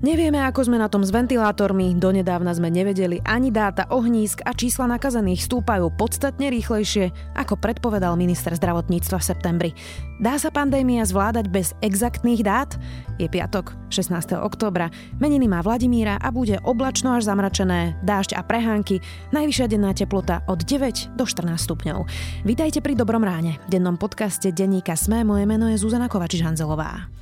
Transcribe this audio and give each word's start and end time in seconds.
Nevieme, 0.00 0.40
ako 0.40 0.64
sme 0.64 0.80
na 0.80 0.88
tom 0.88 1.04
s 1.04 1.12
ventilátormi, 1.12 1.92
donedávna 1.92 2.56
sme 2.56 2.72
nevedeli 2.72 3.20
ani 3.20 3.52
dáta 3.52 3.84
ohnízk 3.92 4.40
a 4.48 4.56
čísla 4.56 4.88
nakazených 4.88 5.44
stúpajú 5.44 5.92
podstatne 5.92 6.48
rýchlejšie, 6.48 7.36
ako 7.36 7.60
predpovedal 7.60 8.16
minister 8.16 8.56
zdravotníctva 8.56 9.20
v 9.20 9.28
septembri. 9.28 9.70
Dá 10.16 10.40
sa 10.40 10.48
pandémia 10.48 11.04
zvládať 11.04 11.52
bez 11.52 11.76
exaktných 11.84 12.40
dát? 12.40 12.80
Je 13.20 13.28
piatok, 13.28 13.76
16. 13.92 14.40
októbra, 14.40 14.88
meniny 15.20 15.52
má 15.52 15.60
Vladimíra 15.60 16.16
a 16.16 16.32
bude 16.32 16.56
oblačno 16.64 17.12
až 17.12 17.28
zamračené, 17.28 18.00
dážď 18.00 18.40
a 18.40 18.42
prehánky, 18.48 19.04
najvyššia 19.36 19.68
denná 19.68 19.92
teplota 19.92 20.40
od 20.48 20.64
9 20.64 21.12
do 21.12 21.28
14 21.28 21.60
stupňov. 21.60 22.08
Vítajte 22.48 22.80
pri 22.80 22.96
Dobrom 22.96 23.20
ráne. 23.20 23.60
V 23.68 23.76
dennom 23.76 24.00
podcaste 24.00 24.48
denníka 24.48 24.96
Sme 24.96 25.28
moje 25.28 25.44
meno 25.44 25.68
je 25.68 25.76
Zuzana 25.76 26.08
Kovačiš-Hanzelová. 26.08 27.12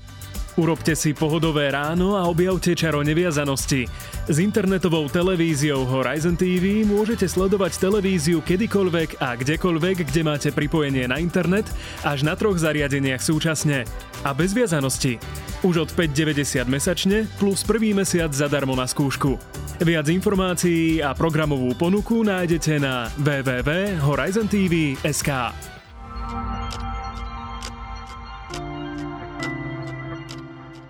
Urobte 0.58 0.98
si 0.98 1.14
pohodové 1.14 1.70
ráno 1.70 2.18
a 2.18 2.26
objavte 2.26 2.74
čaro 2.74 3.06
neviazanosti. 3.06 3.86
S 4.26 4.42
internetovou 4.42 5.06
televíziou 5.06 5.86
Horizon 5.86 6.34
TV 6.34 6.82
môžete 6.82 7.30
sledovať 7.30 7.78
televíziu 7.78 8.42
kedykoľvek 8.42 9.22
a 9.22 9.38
kdekoľvek, 9.38 10.10
kde 10.10 10.26
máte 10.26 10.50
pripojenie 10.50 11.06
na 11.06 11.22
internet, 11.22 11.70
až 12.02 12.26
na 12.26 12.34
troch 12.34 12.58
zariadeniach 12.58 13.22
súčasne. 13.22 13.86
A 14.26 14.34
bez 14.34 14.50
viazanosti. 14.50 15.22
Už 15.62 15.86
od 15.86 15.94
5,90 15.94 16.66
mesačne 16.66 17.30
plus 17.38 17.62
prvý 17.62 17.94
mesiac 17.94 18.34
zadarmo 18.34 18.74
na 18.74 18.90
skúšku. 18.90 19.38
Viac 19.78 20.10
informácií 20.10 20.98
a 20.98 21.14
programovú 21.14 21.70
ponuku 21.78 22.26
nájdete 22.26 22.82
na 22.82 23.06
www.horizontv.sk. 23.14 25.30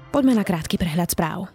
Poďme 0.08 0.40
na 0.40 0.44
krátky 0.44 0.80
prehľad 0.80 1.12
správ. 1.12 1.52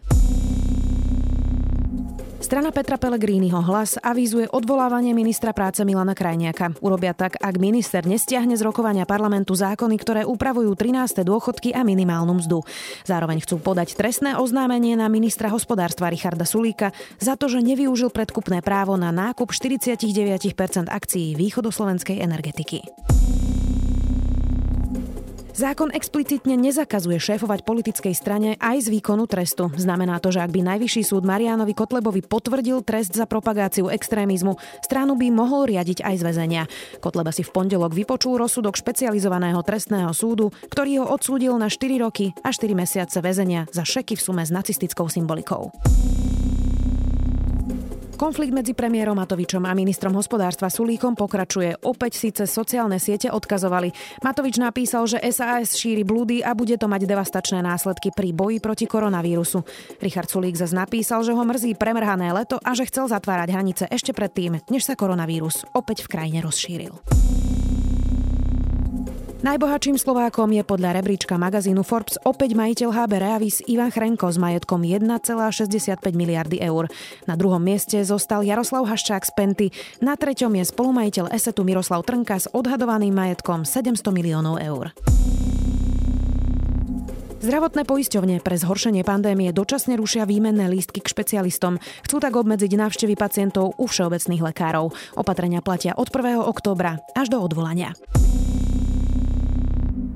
Strana 2.43 2.75
Petra 2.75 2.99
Pellegriniho 2.99 3.55
hlas 3.63 3.95
avizuje 4.03 4.51
odvolávanie 4.51 5.15
ministra 5.15 5.55
práce 5.55 5.79
Milana 5.87 6.11
Krajniaka. 6.11 6.75
Urobia 6.83 7.15
tak, 7.15 7.39
ak 7.39 7.55
minister 7.55 8.03
nestiahne 8.03 8.59
z 8.59 8.61
rokovania 8.67 9.07
parlamentu 9.07 9.55
zákony, 9.55 9.95
ktoré 9.95 10.21
upravujú 10.27 10.75
13. 10.75 11.23
dôchodky 11.23 11.71
a 11.71 11.87
minimálnu 11.87 12.43
mzdu. 12.43 12.59
Zároveň 13.07 13.41
chcú 13.41 13.63
podať 13.63 13.95
trestné 13.95 14.35
oznámenie 14.35 14.99
na 14.99 15.07
ministra 15.07 15.47
hospodárstva 15.49 16.11
Richarda 16.11 16.43
Sulíka 16.43 16.91
za 17.15 17.39
to, 17.39 17.47
že 17.47 17.63
nevyužil 17.63 18.11
predkupné 18.11 18.59
právo 18.59 18.99
na 18.99 19.15
nákup 19.15 19.49
49% 19.49 20.91
akcií 20.91 21.39
východoslovenskej 21.39 22.19
energetiky. 22.19 22.83
Zákon 25.53 25.93
explicitne 25.93 26.57
nezakazuje 26.57 27.21
šéfovať 27.21 27.61
politickej 27.61 28.17
strane 28.17 28.57
aj 28.57 28.89
z 28.89 28.97
výkonu 28.97 29.29
trestu. 29.29 29.69
Znamená 29.77 30.17
to, 30.17 30.33
že 30.33 30.41
ak 30.41 30.49
by 30.49 30.65
Najvyšší 30.65 31.05
súd 31.05 31.29
Marianovi 31.29 31.77
Kotlebovi 31.77 32.25
potvrdil 32.25 32.81
trest 32.81 33.13
za 33.13 33.29
propagáciu 33.29 33.85
extrémizmu, 33.93 34.57
stranu 34.81 35.13
by 35.13 35.29
mohol 35.29 35.69
riadiť 35.69 36.01
aj 36.01 36.15
z 36.17 36.23
väzenia. 36.25 36.63
Kotleba 36.97 37.29
si 37.29 37.45
v 37.45 37.53
pondelok 37.53 37.93
vypočul 37.93 38.41
rozsudok 38.41 38.73
špecializovaného 38.73 39.61
trestného 39.61 40.09
súdu, 40.09 40.49
ktorý 40.73 41.05
ho 41.05 41.13
odsúdil 41.13 41.53
na 41.61 41.69
4 41.69 42.01
roky 42.01 42.33
a 42.41 42.49
4 42.49 42.73
mesiace 42.73 43.21
väzenia 43.21 43.69
za 43.69 43.85
šeky 43.85 44.17
v 44.17 44.25
sume 44.25 44.41
s 44.41 44.49
nacistickou 44.49 45.05
symbolikou. 45.05 45.69
Konflikt 48.13 48.53
medzi 48.53 48.77
premiérom 48.77 49.17
Matovičom 49.17 49.65
a 49.65 49.73
ministrom 49.73 50.13
hospodárstva 50.13 50.69
Sulíkom 50.69 51.17
pokračuje. 51.17 51.81
Opäť 51.81 52.21
síce 52.21 52.45
sociálne 52.45 53.01
siete 53.01 53.33
odkazovali. 53.33 53.89
Matovič 54.21 54.61
napísal, 54.61 55.09
že 55.09 55.17
SAS 55.33 55.73
šíri 55.75 56.05
blúdy 56.05 56.45
a 56.45 56.53
bude 56.53 56.77
to 56.77 56.85
mať 56.85 57.09
devastačné 57.09 57.65
následky 57.65 58.13
pri 58.13 58.29
boji 58.31 58.61
proti 58.61 58.85
koronavírusu. 58.85 59.65
Richard 59.99 60.29
Sulík 60.29 60.53
zase 60.55 60.77
napísal, 60.77 61.25
že 61.25 61.33
ho 61.33 61.41
mrzí 61.41 61.73
premrhané 61.73 62.29
leto 62.31 62.61
a 62.61 62.77
že 62.77 62.85
chcel 62.87 63.09
zatvárať 63.09 63.49
hranice 63.49 63.83
ešte 63.89 64.13
predtým, 64.13 64.61
než 64.69 64.85
sa 64.85 64.93
koronavírus 64.93 65.65
opäť 65.73 66.05
v 66.05 66.11
krajine 66.13 66.39
rozšíril. 66.45 66.93
Najbohatším 69.43 69.99
Slovákom 69.99 70.55
je 70.55 70.63
podľa 70.63 70.95
rebríčka 70.95 71.35
magazínu 71.35 71.83
Forbes 71.83 72.15
opäť 72.23 72.55
majiteľ 72.55 72.95
HB 72.95 73.11
Reavis 73.19 73.59
Ivan 73.67 73.91
Chrenko 73.91 74.31
s 74.31 74.39
majetkom 74.39 74.87
1,65 74.87 75.99
miliardy 76.15 76.63
eur. 76.63 76.87
Na 77.27 77.35
druhom 77.35 77.59
mieste 77.59 77.99
zostal 78.07 78.47
Jaroslav 78.47 78.87
Haščák 78.87 79.27
z 79.27 79.31
Penty, 79.35 79.67
na 79.99 80.15
treťom 80.15 80.47
je 80.55 80.63
spolumajiteľ 80.63 81.35
Esetu 81.35 81.67
Miroslav 81.67 82.07
Trnka 82.07 82.39
s 82.39 82.47
odhadovaným 82.55 83.11
majetkom 83.11 83.67
700 83.67 84.15
miliónov 84.15 84.63
eur. 84.63 84.95
Zdravotné 87.43 87.83
poisťovne 87.83 88.39
pre 88.39 88.55
zhoršenie 88.55 89.03
pandémie 89.03 89.51
dočasne 89.51 89.99
rušia 89.99 90.23
výmenné 90.23 90.71
lístky 90.71 91.03
k 91.03 91.11
špecialistom. 91.11 91.83
Chcú 92.07 92.23
tak 92.23 92.39
obmedziť 92.39 92.79
návštevy 92.79 93.19
pacientov 93.19 93.75
u 93.75 93.91
všeobecných 93.91 94.39
lekárov. 94.39 94.95
Opatrenia 95.19 95.59
platia 95.59 95.91
od 95.99 96.07
1. 96.07 96.39
októbra 96.39 97.03
až 97.11 97.27
do 97.27 97.43
odvolania. 97.43 97.91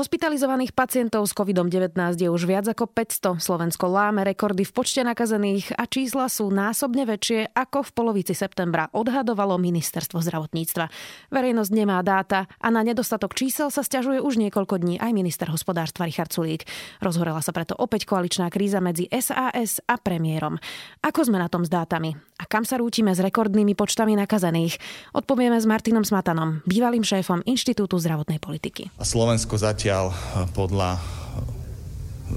Hospitalizovaných 0.00 0.72
pacientov 0.72 1.28
s 1.28 1.36
COVID-19 1.36 1.92
je 2.16 2.32
už 2.32 2.48
viac 2.48 2.64
ako 2.64 2.88
500. 2.88 3.36
Slovensko 3.36 3.84
láme 3.84 4.24
rekordy 4.24 4.64
v 4.64 4.72
počte 4.72 5.04
nakazených 5.04 5.76
a 5.76 5.84
čísla 5.84 6.32
sú 6.32 6.48
násobne 6.48 7.04
väčšie 7.04 7.52
ako 7.52 7.84
v 7.84 7.90
polovici 7.92 8.32
septembra 8.32 8.88
odhadovalo 8.96 9.60
ministerstvo 9.60 10.24
zdravotníctva. 10.24 10.88
Verejnosť 11.28 11.72
nemá 11.76 12.00
dáta 12.00 12.48
a 12.48 12.72
na 12.72 12.80
nedostatok 12.80 13.36
čísel 13.36 13.68
sa 13.68 13.84
stiažuje 13.84 14.24
už 14.24 14.40
niekoľko 14.40 14.80
dní 14.80 14.96
aj 14.96 15.12
minister 15.12 15.52
hospodárstva 15.52 16.08
Richard 16.08 16.32
Sulík. 16.32 16.64
Rozhorela 17.04 17.44
sa 17.44 17.52
preto 17.52 17.76
opäť 17.76 18.08
koaličná 18.08 18.48
kríza 18.48 18.80
medzi 18.80 19.04
SAS 19.12 19.84
a 19.84 20.00
premiérom. 20.00 20.56
Ako 21.04 21.28
sme 21.28 21.36
na 21.36 21.52
tom 21.52 21.60
s 21.60 21.68
dátami? 21.68 22.16
A 22.40 22.48
kam 22.48 22.64
sa 22.64 22.80
rútime 22.80 23.12
s 23.12 23.20
rekordnými 23.20 23.76
počtami 23.76 24.16
nakazených? 24.16 24.80
Odpovieme 25.12 25.60
s 25.60 25.68
Martinom 25.68 26.08
Smatanom, 26.08 26.64
bývalým 26.64 27.04
šéfom 27.04 27.44
Inštitútu 27.44 28.00
zdravotnej 28.00 28.40
politiky. 28.40 28.88
A 28.96 29.04
Slovensko 29.04 29.60
zatiaľ 29.60 29.89
zatiaľ 29.90 30.14
eh, 30.14 30.46
podľa 30.54 30.90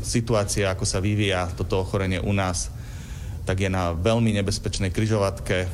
situácie, 0.02 0.66
ako 0.66 0.90
sa 0.90 0.98
vyvíja 0.98 1.54
toto 1.54 1.86
ochorenie 1.86 2.18
u 2.18 2.34
nás, 2.34 2.74
tak 3.46 3.62
je 3.62 3.70
na 3.70 3.94
veľmi 3.94 4.34
nebezpečnej 4.42 4.90
kryžovatke. 4.90 5.58
Eh, 5.62 5.70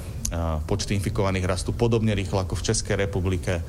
počty 0.68 1.00
infikovaných 1.00 1.47
rastú 1.47 1.72
podobne 1.72 2.12
rýchlo 2.12 2.44
ako 2.44 2.59
v 2.59 2.66
Českej 2.68 3.00
republike. 3.00 3.63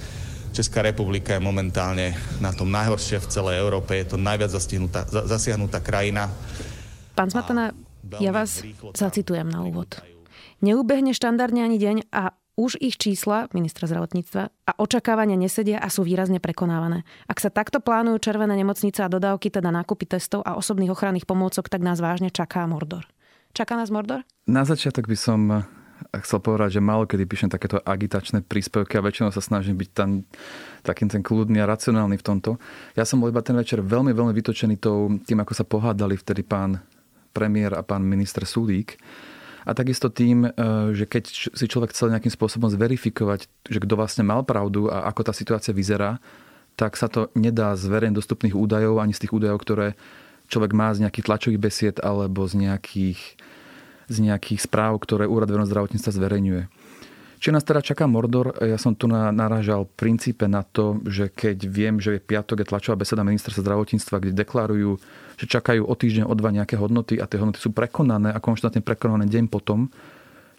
Česká 0.50 0.82
republika 0.82 1.38
je 1.38 1.47
momentálne 1.47 2.19
na 2.43 2.50
tom 2.50 2.66
najhoršie 2.75 3.22
v 3.22 3.31
celej 3.31 3.62
Európe. 3.62 3.94
Je 3.94 4.10
to 4.10 4.19
najviac 4.19 4.50
zasiahnutá 5.31 5.78
krajina. 5.78 6.26
Pán 7.15 7.31
Smatana, 7.31 7.70
ja 8.19 8.34
vás 8.34 8.59
zacitujem 8.99 9.47
na 9.47 9.62
úvod. 9.62 10.03
Neubehne 10.59 11.15
štandardne 11.15 11.62
ani 11.62 11.78
deň 11.78 12.10
a 12.10 12.34
už 12.60 12.76
ich 12.76 13.00
čísla 13.00 13.48
ministra 13.56 13.88
zdravotníctva 13.88 14.43
a 14.53 14.72
očakávania 14.76 15.41
nesedia 15.41 15.81
a 15.81 15.88
sú 15.88 16.04
výrazne 16.04 16.44
prekonávané. 16.44 17.09
Ak 17.25 17.41
sa 17.41 17.48
takto 17.48 17.81
plánujú 17.81 18.21
červené 18.21 18.53
nemocnice 18.53 19.00
a 19.00 19.09
dodávky, 19.09 19.48
teda 19.48 19.72
nákupy 19.72 20.04
testov 20.04 20.44
a 20.44 20.60
osobných 20.60 20.93
ochranných 20.93 21.25
pomôcok, 21.25 21.72
tak 21.72 21.81
nás 21.81 22.04
vážne 22.04 22.28
čaká 22.28 22.69
Mordor. 22.69 23.09
Čaká 23.56 23.81
nás 23.81 23.88
Mordor? 23.88 24.28
Na 24.44 24.69
začiatok 24.69 25.09
by 25.09 25.16
som 25.16 25.41
eh, 25.49 25.65
chcel 26.20 26.44
povedať, 26.44 26.76
že 26.76 26.84
málo 26.84 27.09
kedy 27.09 27.25
píšem 27.25 27.49
takéto 27.49 27.81
agitačné 27.81 28.44
príspevky 28.44 29.00
a 29.00 29.04
väčšinou 29.09 29.32
sa 29.32 29.41
snažím 29.41 29.81
byť 29.81 29.91
tam 29.97 30.28
takým 30.84 31.09
ten 31.09 31.25
kľudný 31.25 31.65
a 31.65 31.66
racionálny 31.66 32.20
v 32.20 32.26
tomto. 32.28 32.60
Ja 32.93 33.09
som 33.09 33.25
bol 33.25 33.32
iba 33.32 33.41
ten 33.41 33.56
večer 33.56 33.81
veľmi, 33.81 34.12
veľmi 34.12 34.37
vytočený 34.37 34.76
tým, 35.25 35.38
ako 35.41 35.53
sa 35.56 35.65
pohádali 35.65 36.20
vtedy 36.20 36.44
pán 36.44 36.76
premiér 37.32 37.72
a 37.78 37.82
pán 37.82 38.04
minister 38.04 38.44
Sulík 38.44 39.00
a 39.70 39.72
takisto 39.72 40.11
tým, 40.11 40.50
e, 40.50 40.50
že 40.99 41.06
keď 41.06 41.25
si 41.31 41.64
človek 41.70 41.94
chcel 41.94 42.11
nejakým 42.11 42.34
spôsobom 42.34 42.67
zverifikovať, 42.67 43.46
že 43.70 43.78
kto 43.78 43.94
vlastne 43.94 44.26
mal 44.26 44.43
pravdu 44.43 44.90
a 44.90 45.06
ako 45.06 45.31
tá 45.31 45.32
situácia 45.32 45.70
vyzerá, 45.70 46.19
tak 46.75 46.99
sa 46.99 47.06
to 47.06 47.31
nedá 47.38 47.78
z 47.78 47.87
verejne 47.87 48.19
dostupných 48.19 48.58
údajov, 48.58 48.99
ani 48.99 49.14
z 49.14 49.22
tých 49.26 49.32
údajov, 49.38 49.62
ktoré 49.62 49.94
človek 50.50 50.75
má 50.75 50.90
z 50.90 51.06
nejakých 51.06 51.26
tlačových 51.31 51.62
besied 51.62 51.96
alebo 52.02 52.43
z 52.50 52.67
nejakých, 52.67 53.20
z 54.11 54.17
nejakých 54.19 54.58
správ, 54.67 54.99
ktoré 54.99 55.31
Úrad 55.31 55.46
verejného 55.46 55.70
zdravotníctva 55.70 56.19
zverejňuje. 56.19 56.62
Či 57.40 57.56
nás 57.56 57.64
teda 57.64 57.81
čaká 57.81 58.04
Mordor? 58.04 58.52
Ja 58.60 58.76
som 58.76 58.92
tu 58.92 59.08
naražal 59.08 59.88
v 59.88 59.96
princípe 59.96 60.44
na 60.44 60.60
to, 60.60 61.00
že 61.08 61.32
keď 61.32 61.58
viem, 61.72 61.96
že 61.96 62.20
je 62.20 62.20
piatok 62.20 62.60
je 62.60 62.69
tlačová 62.69 63.00
beseda 63.00 63.25
ministerstva 63.25 63.64
zdravotníctva, 63.64 64.20
kde 64.20 64.37
deklarujú, 64.44 65.00
že 65.40 65.46
čakajú 65.48 65.88
o 65.88 65.94
týždeň, 65.96 66.28
o 66.28 66.37
dva 66.37 66.52
nejaké 66.52 66.76
hodnoty 66.76 67.16
a 67.16 67.25
tie 67.25 67.40
hodnoty 67.40 67.56
sú 67.56 67.72
prekonané 67.72 68.28
a 68.28 68.44
konštantne 68.44 68.84
prekonané 68.84 69.25
deň 69.25 69.48
potom, 69.48 69.88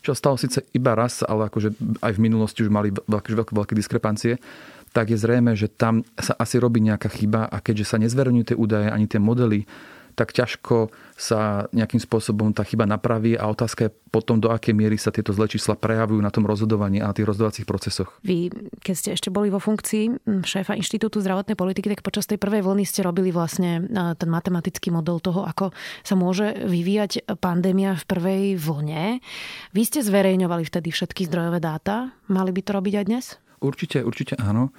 čo 0.01 0.17
stalo 0.17 0.41
síce 0.41 0.65
iba 0.73 0.97
raz, 0.97 1.21
ale 1.21 1.53
akože 1.53 2.01
aj 2.01 2.17
v 2.17 2.23
minulosti 2.25 2.65
už 2.65 2.73
mali 2.73 2.89
veľké, 2.89 3.29
veľké, 3.29 3.53
veľké 3.53 3.73
diskrepancie, 3.77 4.41
tak 4.89 5.13
je 5.13 5.21
zrejme, 5.21 5.53
že 5.53 5.69
tam 5.69 6.01
sa 6.17 6.33
asi 6.33 6.57
robí 6.57 6.81
nejaká 6.81 7.13
chyba 7.13 7.45
a 7.45 7.61
keďže 7.61 7.93
sa 7.93 8.01
nezverejňujú 8.01 8.45
tie 8.49 8.57
údaje 8.57 8.89
ani 8.89 9.05
tie 9.05 9.21
modely, 9.21 9.69
tak 10.15 10.35
ťažko 10.35 10.91
sa 11.15 11.69
nejakým 11.71 12.01
spôsobom 12.01 12.51
tá 12.51 12.65
chyba 12.65 12.89
napraví 12.89 13.37
a 13.37 13.47
otázka 13.47 13.87
je 13.87 13.91
potom, 14.11 14.41
do 14.41 14.51
akej 14.51 14.75
miery 14.75 14.99
sa 14.99 15.13
tieto 15.13 15.31
zlé 15.31 15.47
čísla 15.47 15.79
prejavujú 15.79 16.19
na 16.19 16.33
tom 16.33 16.43
rozhodovaní 16.43 16.99
a 16.99 17.09
na 17.09 17.15
tých 17.15 17.29
rozhodovacích 17.29 17.63
procesoch. 17.63 18.09
Vy, 18.27 18.51
keď 18.83 18.95
ste 18.97 19.09
ešte 19.15 19.29
boli 19.31 19.47
vo 19.47 19.61
funkcii 19.63 20.27
šéfa 20.43 20.75
Inštitútu 20.75 21.23
zdravotnej 21.23 21.55
politiky, 21.55 21.87
tak 21.95 22.03
počas 22.03 22.27
tej 22.27 22.35
prvej 22.35 22.65
vlny 22.65 22.83
ste 22.83 23.07
robili 23.07 23.31
vlastne 23.31 23.87
ten 23.91 24.29
matematický 24.29 24.91
model 24.91 25.23
toho, 25.23 25.47
ako 25.47 25.71
sa 26.03 26.19
môže 26.19 26.67
vyvíjať 26.67 27.39
pandémia 27.39 27.95
v 27.95 28.03
prvej 28.03 28.43
vlne. 28.59 29.23
Vy 29.71 29.81
ste 29.87 30.03
zverejňovali 30.03 30.67
vtedy 30.67 30.91
všetky 30.91 31.31
zdrojové 31.31 31.63
dáta. 31.63 32.11
Mali 32.27 32.51
by 32.51 32.61
to 32.65 32.71
robiť 32.75 32.93
aj 32.99 33.05
dnes? 33.07 33.25
Určite, 33.61 34.01
určite 34.03 34.35
áno. 34.41 34.73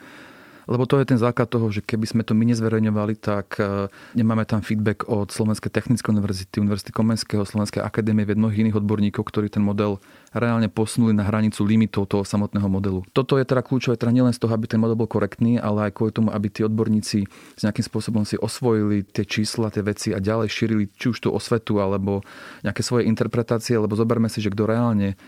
Lebo 0.70 0.87
to 0.87 0.99
je 1.03 1.09
ten 1.09 1.19
základ 1.19 1.50
toho, 1.50 1.70
že 1.70 1.82
keby 1.82 2.06
sme 2.06 2.23
to 2.23 2.32
my 2.38 2.47
nezverejňovali, 2.55 3.14
tak 3.19 3.59
e, 3.59 3.91
nemáme 4.14 4.47
tam 4.47 4.62
feedback 4.62 5.11
od 5.11 5.35
Slovenskej 5.35 5.70
technickej 5.70 6.11
univerzity, 6.14 6.62
Univerzity 6.62 6.93
Komenského, 6.94 7.43
Slovenskej 7.43 7.82
akadémie, 7.82 8.23
ved 8.23 8.38
mnohých 8.38 8.69
iných 8.69 8.79
odborníkov, 8.79 9.26
ktorí 9.26 9.50
ten 9.50 9.64
model 9.64 9.99
reálne 10.32 10.70
posunuli 10.73 11.12
na 11.12 11.29
hranicu 11.29 11.61
limitov 11.67 12.09
toho 12.09 12.25
samotného 12.25 12.64
modelu. 12.70 13.05
Toto 13.12 13.37
je 13.37 13.44
teda 13.44 13.61
kľúčové, 13.61 14.00
teda 14.00 14.14
nielen 14.14 14.32
z 14.32 14.41
toho, 14.41 14.53
aby 14.56 14.64
ten 14.64 14.81
model 14.81 14.97
bol 14.97 15.11
korektný, 15.11 15.61
ale 15.61 15.91
aj 15.91 15.99
kvôli 15.99 16.12
tomu, 16.14 16.32
aby 16.32 16.49
tí 16.49 16.64
odborníci 16.64 17.19
s 17.29 17.61
nejakým 17.61 17.85
spôsobom 17.85 18.25
si 18.25 18.41
osvojili 18.41 19.05
tie 19.05 19.29
čísla, 19.29 19.69
tie 19.69 19.85
veci 19.85 20.17
a 20.17 20.23
ďalej 20.23 20.49
šírili 20.49 20.88
či 20.97 21.12
už 21.12 21.19
tú 21.20 21.29
osvetu 21.35 21.82
alebo 21.85 22.25
nejaké 22.64 22.81
svoje 22.81 23.11
interpretácie, 23.11 23.76
lebo 23.76 23.93
zoberme 23.93 24.32
si, 24.32 24.41
že 24.41 24.49
kto 24.49 24.64
reálne 24.64 25.20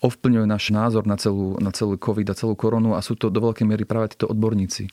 ovplyvňuje 0.00 0.46
náš 0.48 0.72
názor 0.72 1.04
na 1.04 1.20
celú, 1.20 1.60
na 1.60 1.70
celú 1.70 2.00
COVID 2.00 2.32
a 2.32 2.38
celú 2.38 2.56
koronu 2.56 2.96
a 2.96 3.04
sú 3.04 3.16
to 3.16 3.28
do 3.28 3.40
veľkej 3.40 3.68
miery 3.68 3.84
práve 3.84 4.16
títo 4.16 4.32
odborníci. 4.32 4.88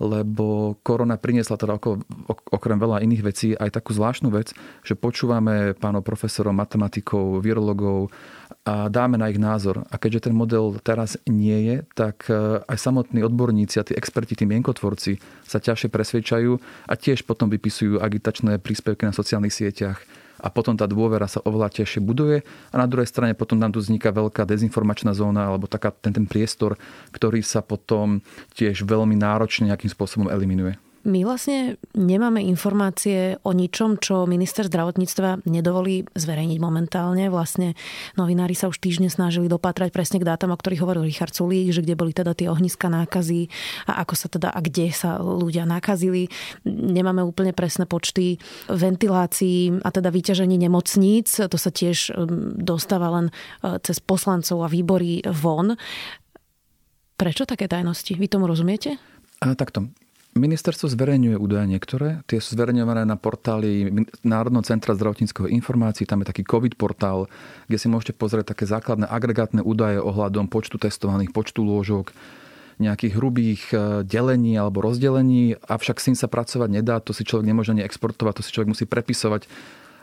Lebo 0.00 0.80
korona 0.80 1.20
priniesla 1.20 1.60
teda 1.60 1.76
okolo, 1.76 2.00
okrem 2.48 2.80
veľa 2.80 3.04
iných 3.04 3.20
vecí 3.20 3.52
aj 3.52 3.76
takú 3.76 3.92
zvláštnu 3.92 4.32
vec, 4.32 4.56
že 4.80 4.96
počúvame 4.96 5.76
pánov 5.76 6.08
profesorov, 6.08 6.56
matematikov, 6.56 7.44
virologov 7.44 8.08
a 8.64 8.88
dáme 8.88 9.20
na 9.20 9.28
ich 9.28 9.36
názor. 9.36 9.84
A 9.92 10.00
keďže 10.00 10.32
ten 10.32 10.34
model 10.36 10.80
teraz 10.80 11.20
nie 11.28 11.68
je, 11.68 11.76
tak 11.92 12.32
e, 12.32 12.64
aj 12.64 12.80
samotní 12.80 13.20
odborníci 13.20 13.76
a 13.76 13.84
tí 13.84 13.92
experti, 13.92 14.32
tí 14.32 14.48
mienkotvorci 14.48 15.20
sa 15.44 15.60
ťažšie 15.60 15.92
presvedčajú 15.92 16.56
a 16.88 16.94
tiež 16.96 17.28
potom 17.28 17.52
vypisujú 17.52 18.00
agitačné 18.00 18.56
príspevky 18.56 19.04
na 19.04 19.12
sociálnych 19.12 19.52
sieťach 19.52 20.00
a 20.40 20.48
potom 20.48 20.74
tá 20.74 20.88
dôvera 20.88 21.28
sa 21.28 21.44
oveľa 21.44 21.70
ťažšie 21.80 22.00
buduje 22.00 22.42
a 22.44 22.74
na 22.74 22.88
druhej 22.88 23.06
strane 23.06 23.36
potom 23.36 23.60
nám 23.60 23.76
tu 23.76 23.78
vzniká 23.78 24.10
veľká 24.10 24.48
dezinformačná 24.48 25.12
zóna 25.12 25.52
alebo 25.52 25.68
taká, 25.68 25.92
ten, 25.92 26.16
ten 26.16 26.24
priestor, 26.24 26.80
ktorý 27.12 27.44
sa 27.44 27.60
potom 27.60 28.24
tiež 28.56 28.82
veľmi 28.88 29.14
náročne 29.14 29.68
nejakým 29.68 29.92
spôsobom 29.92 30.32
eliminuje. 30.32 30.80
My 31.00 31.24
vlastne 31.24 31.80
nemáme 31.96 32.44
informácie 32.44 33.40
o 33.40 33.56
ničom, 33.56 33.96
čo 33.96 34.28
minister 34.28 34.68
zdravotníctva 34.68 35.48
nedovolí 35.48 36.04
zverejniť 36.12 36.58
momentálne. 36.60 37.32
Vlastne 37.32 37.72
novinári 38.20 38.52
sa 38.52 38.68
už 38.68 38.76
týždne 38.84 39.08
snažili 39.08 39.48
dopatrať 39.48 39.96
presne 39.96 40.20
k 40.20 40.28
dátam, 40.28 40.52
o 40.52 40.60
ktorých 40.60 40.84
hovoril 40.84 41.08
Richard 41.08 41.32
Sulík, 41.32 41.72
že 41.72 41.80
kde 41.80 41.96
boli 41.96 42.12
teda 42.12 42.36
tie 42.36 42.52
ohniska 42.52 42.92
nákazy 42.92 43.48
a 43.88 44.04
ako 44.04 44.12
sa 44.12 44.28
teda 44.28 44.52
a 44.52 44.60
kde 44.60 44.92
sa 44.92 45.16
ľudia 45.16 45.64
nakazili. 45.64 46.28
Nemáme 46.68 47.24
úplne 47.24 47.56
presné 47.56 47.88
počty 47.88 48.36
ventilácií 48.68 49.80
a 49.80 49.88
teda 49.88 50.12
vyťažení 50.12 50.60
nemocníc. 50.60 51.40
To 51.40 51.56
sa 51.56 51.72
tiež 51.72 52.12
um, 52.12 52.52
dostáva 52.60 53.08
len 53.08 53.26
uh, 53.64 53.80
cez 53.80 54.04
poslancov 54.04 54.60
a 54.60 54.68
výbory 54.68 55.24
von. 55.24 55.80
Prečo 57.16 57.48
také 57.48 57.72
tajnosti? 57.72 58.12
Vy 58.20 58.28
tomu 58.28 58.44
rozumiete? 58.44 59.00
A, 59.40 59.56
takto. 59.56 59.88
Ministerstvo 60.30 60.86
zverejňuje 60.86 61.34
údaje 61.34 61.66
niektoré. 61.66 62.22
Tie 62.30 62.38
sú 62.38 62.54
zverejňované 62.54 63.02
na 63.02 63.18
portáli 63.18 63.90
Národného 64.22 64.62
centra 64.62 64.94
zdravotníckého 64.94 65.50
informácií. 65.50 66.06
Tam 66.06 66.22
je 66.22 66.30
taký 66.30 66.46
COVID 66.46 66.78
portál, 66.78 67.26
kde 67.66 67.78
si 67.82 67.90
môžete 67.90 68.14
pozrieť 68.14 68.54
také 68.54 68.62
základné 68.62 69.10
agregátne 69.10 69.58
údaje 69.58 69.98
ohľadom 69.98 70.46
počtu 70.46 70.78
testovaných, 70.78 71.34
počtu 71.34 71.66
lôžok, 71.66 72.14
nejakých 72.80 73.12
hrubých 73.12 73.62
e, 73.70 73.76
delení 74.08 74.56
alebo 74.56 74.80
rozdelení, 74.80 75.52
avšak 75.68 76.00
s 76.00 76.06
tým 76.10 76.16
sa 76.16 76.32
pracovať 76.32 76.80
nedá, 76.80 76.96
to 76.98 77.12
si 77.12 77.28
človek 77.28 77.44
nemôže 77.44 77.76
ani 77.76 77.84
exportovať, 77.84 78.40
to 78.40 78.42
si 78.42 78.54
človek 78.56 78.72
musí 78.72 78.88
prepisovať 78.88 79.44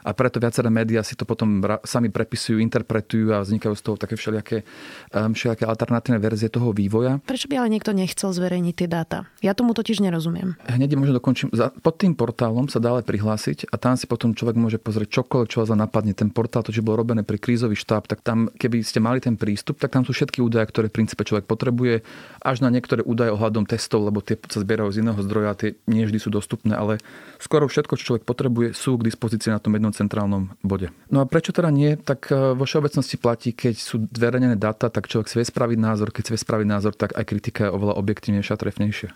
a 0.07 0.15
preto 0.15 0.39
viaceré 0.39 0.71
médiá 0.71 1.03
si 1.03 1.19
to 1.19 1.27
potom 1.27 1.59
sami 1.83 2.07
prepisujú, 2.07 2.63
interpretujú 2.63 3.35
a 3.35 3.43
vznikajú 3.43 3.75
z 3.75 3.83
toho 3.83 3.95
také 3.99 4.15
všelijaké, 4.15 4.63
um, 5.11 5.35
všelijaké 5.35 5.67
alternatívne 5.67 6.23
verzie 6.23 6.47
toho 6.47 6.71
vývoja. 6.71 7.19
Prečo 7.27 7.51
by 7.51 7.59
ale 7.59 7.75
niekto 7.75 7.91
nechcel 7.91 8.31
zverejniť 8.31 8.75
tie 8.79 8.87
dáta? 8.87 9.27
Ja 9.43 9.51
tomu 9.51 9.75
totiž 9.75 9.99
nerozumiem. 9.99 10.55
Hneď 10.63 10.95
možno 10.95 11.19
dokončím. 11.19 11.51
Pod 11.83 11.99
tým 11.99 12.15
portálom 12.15 12.71
sa 12.71 12.79
dá 12.79 12.95
ale 12.95 13.03
prihlásiť 13.03 13.67
a 13.67 13.75
tam 13.75 13.99
si 13.99 14.07
potom 14.07 14.31
človek 14.31 14.55
môže 14.55 14.79
pozrieť 14.79 15.19
čokoľvek, 15.19 15.51
čo 15.51 15.59
vás 15.59 15.75
napadne. 15.75 16.15
Ten 16.15 16.31
portál, 16.31 16.63
to, 16.63 16.71
čo 16.71 16.79
bolo 16.79 17.03
robené 17.03 17.27
pre 17.27 17.35
krízový 17.35 17.75
štáb, 17.75 18.07
tak 18.07 18.23
tam, 18.23 18.47
keby 18.55 18.87
ste 18.87 19.03
mali 19.03 19.19
ten 19.19 19.35
prístup, 19.35 19.75
tak 19.75 19.91
tam 19.91 20.07
sú 20.07 20.15
všetky 20.15 20.39
údaje, 20.39 20.71
ktoré 20.71 20.87
v 20.87 21.03
princípe 21.03 21.27
človek 21.27 21.43
potrebuje, 21.43 22.07
až 22.39 22.63
na 22.63 22.71
niektoré 22.71 23.03
údaje 23.03 23.35
ohľadom 23.35 23.67
testov, 23.67 24.07
lebo 24.07 24.23
tie 24.23 24.39
sa 24.47 24.63
zbierajú 24.63 24.87
z 24.95 25.03
iného 25.03 25.19
zdroja, 25.19 25.59
tie 25.59 25.75
nie 25.89 26.07
vždy 26.07 26.19
sú 26.21 26.29
dostupné, 26.31 26.77
ale 26.77 27.03
skoro 27.43 27.67
všetko, 27.67 27.99
čo 27.99 28.13
človek 28.13 28.23
potrebuje, 28.23 28.77
sú 28.77 28.95
k 28.95 29.11
dispozícii 29.11 29.51
na 29.51 29.59
tom 29.59 29.75
jednom 29.75 29.96
centrálnom 29.97 30.53
bode. 30.61 30.93
No 31.09 31.19
a 31.19 31.25
prečo 31.25 31.49
teda 31.49 31.73
nie? 31.73 31.97
Tak 31.97 32.29
e, 32.29 32.53
vo 32.53 32.63
všeobecnosti 32.63 33.17
platí, 33.17 33.49
keď 33.57 33.75
sú 33.81 34.05
zverejnené 34.13 34.53
dáta, 34.53 34.93
tak 34.93 35.09
človek 35.09 35.33
vie 35.33 35.45
spraviť 35.45 35.79
názor, 35.81 36.13
keď 36.13 36.37
vie 36.37 36.39
spraviť 36.39 36.67
názor, 36.69 36.93
tak 36.93 37.17
aj 37.17 37.25
kritika 37.25 37.67
je 37.67 37.73
oveľa 37.73 37.97
objektívnejšia 37.97 38.53
a 38.53 38.61
trefnejšia. 38.61 39.11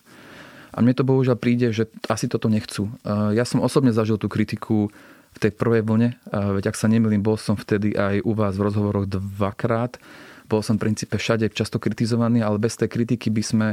A 0.72 0.78
mne 0.80 0.96
to 0.96 1.06
bohužiaľ 1.06 1.38
príde, 1.38 1.70
že 1.76 1.92
asi 2.10 2.26
toto 2.26 2.50
nechcú. 2.50 2.90
E, 3.06 3.38
ja 3.38 3.46
som 3.46 3.62
osobne 3.62 3.94
zažil 3.94 4.18
tú 4.18 4.26
kritiku 4.26 4.90
v 5.32 5.38
tej 5.38 5.52
prvej 5.54 5.86
vlne, 5.86 6.10
e, 6.12 6.38
veď 6.60 6.74
ak 6.74 6.80
sa 6.80 6.90
nemýlim, 6.90 7.22
bol 7.22 7.38
som 7.38 7.54
vtedy 7.54 7.94
aj 7.94 8.26
u 8.26 8.34
vás 8.34 8.58
v 8.58 8.66
rozhovoroch 8.66 9.06
dvakrát 9.06 10.02
bol 10.52 10.60
som 10.60 10.76
v 10.76 10.92
princípe 10.92 11.16
všade 11.16 11.48
často 11.56 11.80
kritizovaný, 11.80 12.44
ale 12.44 12.60
bez 12.60 12.76
tej 12.76 12.92
kritiky 12.92 13.32
by 13.32 13.40
sme 13.40 13.68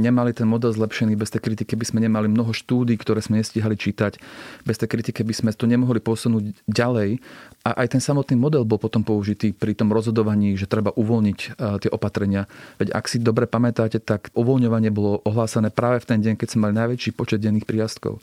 nemali 0.00 0.32
ten 0.32 0.48
model 0.48 0.72
zlepšený, 0.72 1.12
bez 1.12 1.28
tej 1.28 1.44
kritiky 1.44 1.76
by 1.76 1.84
sme 1.84 2.00
nemali 2.00 2.32
mnoho 2.32 2.56
štúdí, 2.56 2.96
ktoré 2.96 3.20
sme 3.20 3.44
nestihali 3.44 3.76
čítať, 3.76 4.16
bez 4.64 4.80
tej 4.80 4.88
kritiky 4.88 5.20
by 5.20 5.34
sme 5.36 5.50
to 5.52 5.68
nemohli 5.68 6.00
posunúť 6.00 6.56
ďalej. 6.64 7.20
A 7.62 7.86
aj 7.86 7.94
ten 7.94 8.02
samotný 8.02 8.34
model 8.34 8.66
bol 8.66 8.82
potom 8.82 9.06
použitý 9.06 9.54
pri 9.54 9.78
tom 9.78 9.94
rozhodovaní, 9.94 10.58
že 10.58 10.66
treba 10.66 10.90
uvoľniť 10.90 11.38
e, 11.38 11.48
tie 11.86 11.90
opatrenia. 11.94 12.50
Veď 12.82 12.90
ak 12.90 13.06
si 13.06 13.22
dobre 13.22 13.46
pamätáte, 13.46 14.02
tak 14.02 14.34
uvoľňovanie 14.34 14.90
bolo 14.90 15.22
ohlásené 15.22 15.70
práve 15.70 16.02
v 16.02 16.08
ten 16.10 16.18
deň, 16.18 16.34
keď 16.34 16.48
sme 16.50 16.68
mali 16.68 16.74
najväčší 16.74 17.14
počet 17.14 17.38
denných 17.38 17.66
príjazdkov 17.66 18.18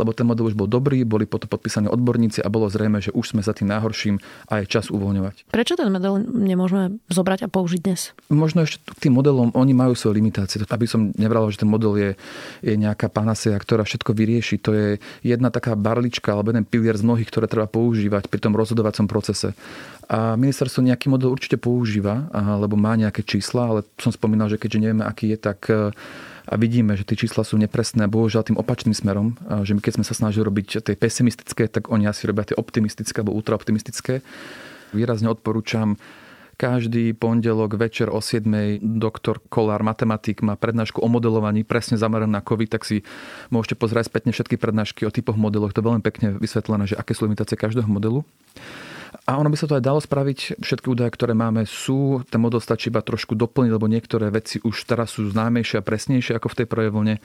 lebo 0.00 0.12
ten 0.16 0.24
model 0.24 0.48
už 0.48 0.56
bol 0.56 0.68
dobrý, 0.68 1.04
boli 1.04 1.28
potom 1.28 1.48
podpísaní 1.48 1.88
odborníci 1.88 2.40
a 2.40 2.48
bolo 2.48 2.68
zrejme, 2.68 3.02
že 3.02 3.12
už 3.12 3.36
sme 3.36 3.40
za 3.44 3.52
tým 3.52 3.68
najhorším 3.68 4.20
a 4.48 4.62
je 4.62 4.66
čas 4.68 4.88
uvoľňovať. 4.88 5.52
Prečo 5.52 5.74
ten 5.76 5.88
model 5.92 6.22
nemôžeme 6.22 7.02
zobrať 7.12 7.46
a 7.46 7.48
použiť 7.48 7.80
dnes? 7.82 8.16
Možno 8.32 8.64
ešte 8.64 8.80
k 8.82 9.08
tým 9.08 9.14
modelom, 9.16 9.52
oni 9.52 9.72
majú 9.76 9.92
svoje 9.96 10.20
limitácie. 10.20 10.60
Aby 10.72 10.86
som 10.88 11.12
nebral, 11.18 11.48
že 11.52 11.60
ten 11.60 11.70
model 11.70 11.94
je, 11.98 12.10
je 12.64 12.74
nejaká 12.78 13.12
panacea, 13.12 13.56
ktorá 13.56 13.84
všetko 13.84 14.16
vyrieši. 14.16 14.56
To 14.64 14.70
je 14.72 14.86
jedna 15.20 15.52
taká 15.52 15.76
barlička 15.76 16.32
alebo 16.32 16.54
jeden 16.54 16.64
pilier 16.64 16.96
z 16.96 17.04
mnohých, 17.04 17.28
ktoré 17.28 17.46
treba 17.50 17.68
používať 17.68 18.28
pri 18.32 18.40
tom 18.40 18.56
rozhodovacom 18.82 19.06
procese. 19.06 19.54
A 20.10 20.34
ministerstvo 20.34 20.82
nejaký 20.82 21.06
model 21.08 21.30
určite 21.30 21.56
používa, 21.56 22.26
lebo 22.34 22.74
má 22.74 22.98
nejaké 22.98 23.22
čísla, 23.22 23.70
ale 23.70 23.80
som 23.96 24.10
spomínal, 24.10 24.50
že 24.50 24.58
keďže 24.58 24.82
nevieme, 24.82 25.06
aký 25.06 25.32
je, 25.32 25.38
tak 25.38 25.70
a 26.42 26.58
vidíme, 26.58 26.98
že 26.98 27.06
tie 27.06 27.14
čísla 27.14 27.46
sú 27.46 27.54
nepresné, 27.54 28.10
bohužiaľ 28.10 28.42
tým 28.42 28.58
opačným 28.58 28.92
smerom, 28.92 29.38
že 29.62 29.78
my 29.78 29.80
keď 29.80 30.02
sme 30.02 30.04
sa 30.04 30.18
snažili 30.18 30.42
robiť 30.42 30.82
tie 30.82 30.98
pesimistické, 30.98 31.70
tak 31.70 31.86
oni 31.86 32.10
asi 32.10 32.26
robia 32.26 32.50
tie 32.50 32.58
optimistické 32.58 33.22
alebo 33.22 33.38
ultraoptimistické. 33.38 34.26
Výrazne 34.90 35.30
odporúčam 35.30 35.94
každý 36.56 37.12
pondelok 37.16 37.74
večer 37.76 38.08
o 38.12 38.22
7. 38.22 38.80
doktor 38.80 39.40
Kolár, 39.50 39.82
matematik, 39.82 40.44
má 40.44 40.54
prednášku 40.54 41.02
o 41.02 41.08
modelovaní 41.08 41.66
presne 41.66 41.98
zameraný 41.98 42.32
na 42.32 42.42
COVID, 42.44 42.68
tak 42.70 42.86
si 42.86 43.02
môžete 43.48 43.76
pozrieť 43.76 44.08
spätne 44.08 44.30
všetky 44.30 44.56
prednášky 44.56 45.04
o 45.04 45.14
typoch 45.14 45.36
modeloch. 45.36 45.74
To 45.74 45.80
je 45.82 45.88
veľmi 45.88 46.04
pekne 46.04 46.36
vysvetlené, 46.36 46.90
že 46.90 46.98
aké 46.98 47.16
sú 47.16 47.26
limitácie 47.26 47.56
každého 47.56 47.88
modelu. 47.88 48.22
A 49.28 49.38
ono 49.38 49.52
by 49.52 49.56
sa 49.60 49.68
to 49.70 49.76
aj 49.78 49.84
dalo 49.84 50.00
spraviť. 50.02 50.58
Všetky 50.58 50.88
údaje, 50.90 51.14
ktoré 51.14 51.36
máme, 51.36 51.62
sú. 51.68 52.26
Ten 52.26 52.42
model 52.42 52.58
stačí 52.58 52.90
iba 52.90 53.04
trošku 53.04 53.38
doplniť, 53.38 53.70
lebo 53.70 53.86
niektoré 53.86 54.32
veci 54.32 54.58
už 54.64 54.82
teraz 54.88 55.14
sú 55.14 55.30
známejšie 55.30 55.78
a 55.78 55.86
presnejšie 55.86 56.34
ako 56.34 56.48
v 56.50 56.56
tej 56.58 56.66
prvej 56.66 56.90
vlne. 56.90 57.16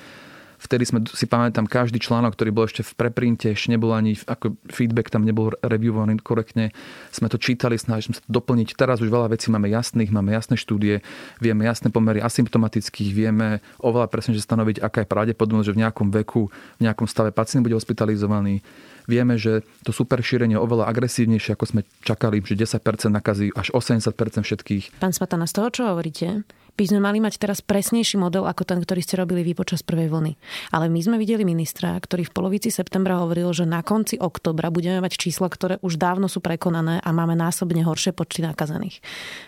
Vtedy 0.58 0.84
sme 0.90 1.00
si 1.06 1.30
pamätám 1.30 1.70
každý 1.70 2.02
článok, 2.02 2.34
ktorý 2.34 2.50
bol 2.50 2.66
ešte 2.66 2.82
v 2.82 2.94
preprinte, 2.98 3.54
ešte 3.54 3.70
nebol 3.74 3.94
ani 3.94 4.18
ako 4.18 4.58
feedback 4.74 5.14
tam 5.14 5.24
nebol 5.24 5.54
reviewovaný 5.62 6.18
korektne. 6.20 6.74
Sme 7.14 7.30
to 7.30 7.38
čítali, 7.38 7.78
snažili 7.78 8.14
sme 8.14 8.16
sa 8.18 8.24
to 8.26 8.32
doplniť. 8.34 8.74
Teraz 8.74 8.98
už 9.00 9.14
veľa 9.14 9.34
vecí 9.34 9.54
máme 9.54 9.70
jasných, 9.70 10.10
máme 10.10 10.34
jasné 10.34 10.58
štúdie, 10.58 11.06
vieme 11.38 11.66
jasné 11.66 11.94
pomery 11.94 12.20
asymptomatických, 12.26 13.10
vieme 13.14 13.62
oveľa 13.82 14.10
presne, 14.10 14.34
že 14.34 14.42
stanoviť, 14.42 14.82
aká 14.82 15.06
je 15.06 15.12
pravdepodobnosť, 15.12 15.68
že 15.70 15.76
v 15.78 15.82
nejakom 15.86 16.08
veku, 16.10 16.50
v 16.78 16.82
nejakom 16.82 17.06
stave 17.06 17.30
pacient 17.30 17.62
bude 17.62 17.78
hospitalizovaný 17.78 18.66
Vieme, 19.08 19.40
že 19.40 19.64
to 19.88 19.96
super 19.96 20.20
šírenie 20.20 20.60
je 20.60 20.62
oveľa 20.62 20.92
agresívnejšie, 20.92 21.56
ako 21.56 21.66
sme 21.66 21.82
čakali, 22.04 22.44
že 22.44 22.60
10% 22.60 23.08
nakazí 23.08 23.56
až 23.56 23.72
80% 23.72 24.44
všetkých. 24.44 25.00
Pán 25.00 25.16
Smatana, 25.16 25.48
z 25.48 25.56
toho, 25.56 25.68
čo 25.72 25.82
hovoríte, 25.88 26.44
by 26.77 26.86
sme 26.86 27.01
mali 27.01 27.17
mať 27.17 27.41
teraz 27.41 27.60
presnejší 27.65 28.22
model 28.22 28.46
ako 28.46 28.62
ten, 28.62 28.77
ktorý 28.77 29.01
ste 29.01 29.17
robili 29.17 29.41
vy 29.41 29.57
počas 29.57 29.81
prvej 29.81 30.13
vlny. 30.13 30.34
Ale 30.69 30.93
my 30.93 31.00
sme 31.01 31.17
videli 31.17 31.41
ministra, 31.41 31.98
ktorý 31.98 32.29
v 32.29 32.36
polovici 32.38 32.69
septembra 32.69 33.17
hovoril, 33.17 33.50
že 33.50 33.65
na 33.65 33.81
konci 33.81 34.22
oktobra 34.22 34.69
budeme 34.69 35.01
mať 35.01 35.17
čísla, 35.17 35.50
ktoré 35.50 35.81
už 35.81 35.98
dávno 35.98 36.29
sú 36.29 36.38
prekonané 36.38 37.01
a 37.01 37.10
máme 37.10 37.34
násobne 37.34 37.81
horšie 37.81 38.13
počty 38.13 38.46
nakazených. 38.46 39.01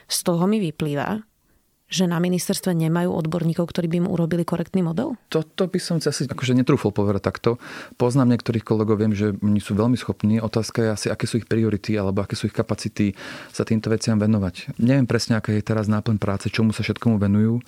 Z 0.10 0.18
toho 0.26 0.50
mi 0.50 0.58
vyplýva, 0.58 1.29
že 1.90 2.06
na 2.06 2.22
ministerstve 2.22 2.72
nemajú 2.78 3.10
odborníkov, 3.10 3.74
ktorí 3.74 3.90
by 3.90 3.98
mu 4.06 4.10
urobili 4.14 4.46
korektný 4.46 4.86
model? 4.86 5.18
Toto 5.28 5.66
by 5.66 5.80
som 5.82 5.98
si 5.98 6.08
akože 6.08 6.54
netrúfol 6.54 6.94
povedať 6.94 7.26
takto. 7.26 7.58
Poznám 7.98 8.38
niektorých 8.38 8.62
kolegov, 8.62 9.02
viem, 9.02 9.18
že 9.18 9.34
oni 9.42 9.58
sú 9.58 9.74
veľmi 9.74 9.98
schopní. 9.98 10.38
Otázka 10.38 10.86
je 10.86 10.90
asi, 10.94 11.08
aké 11.10 11.26
sú 11.26 11.42
ich 11.42 11.50
priority 11.50 11.98
alebo 11.98 12.22
aké 12.22 12.38
sú 12.38 12.46
ich 12.46 12.56
kapacity 12.56 13.18
sa 13.50 13.66
týmto 13.66 13.90
veciam 13.90 14.22
venovať. 14.22 14.78
Neviem 14.78 15.10
presne, 15.10 15.42
aká 15.42 15.50
je 15.50 15.66
teraz 15.66 15.90
náplň 15.90 16.22
práce, 16.22 16.54
čomu 16.54 16.72
sa 16.72 16.86
všetkomu 16.86 17.18
venujú 17.18 17.60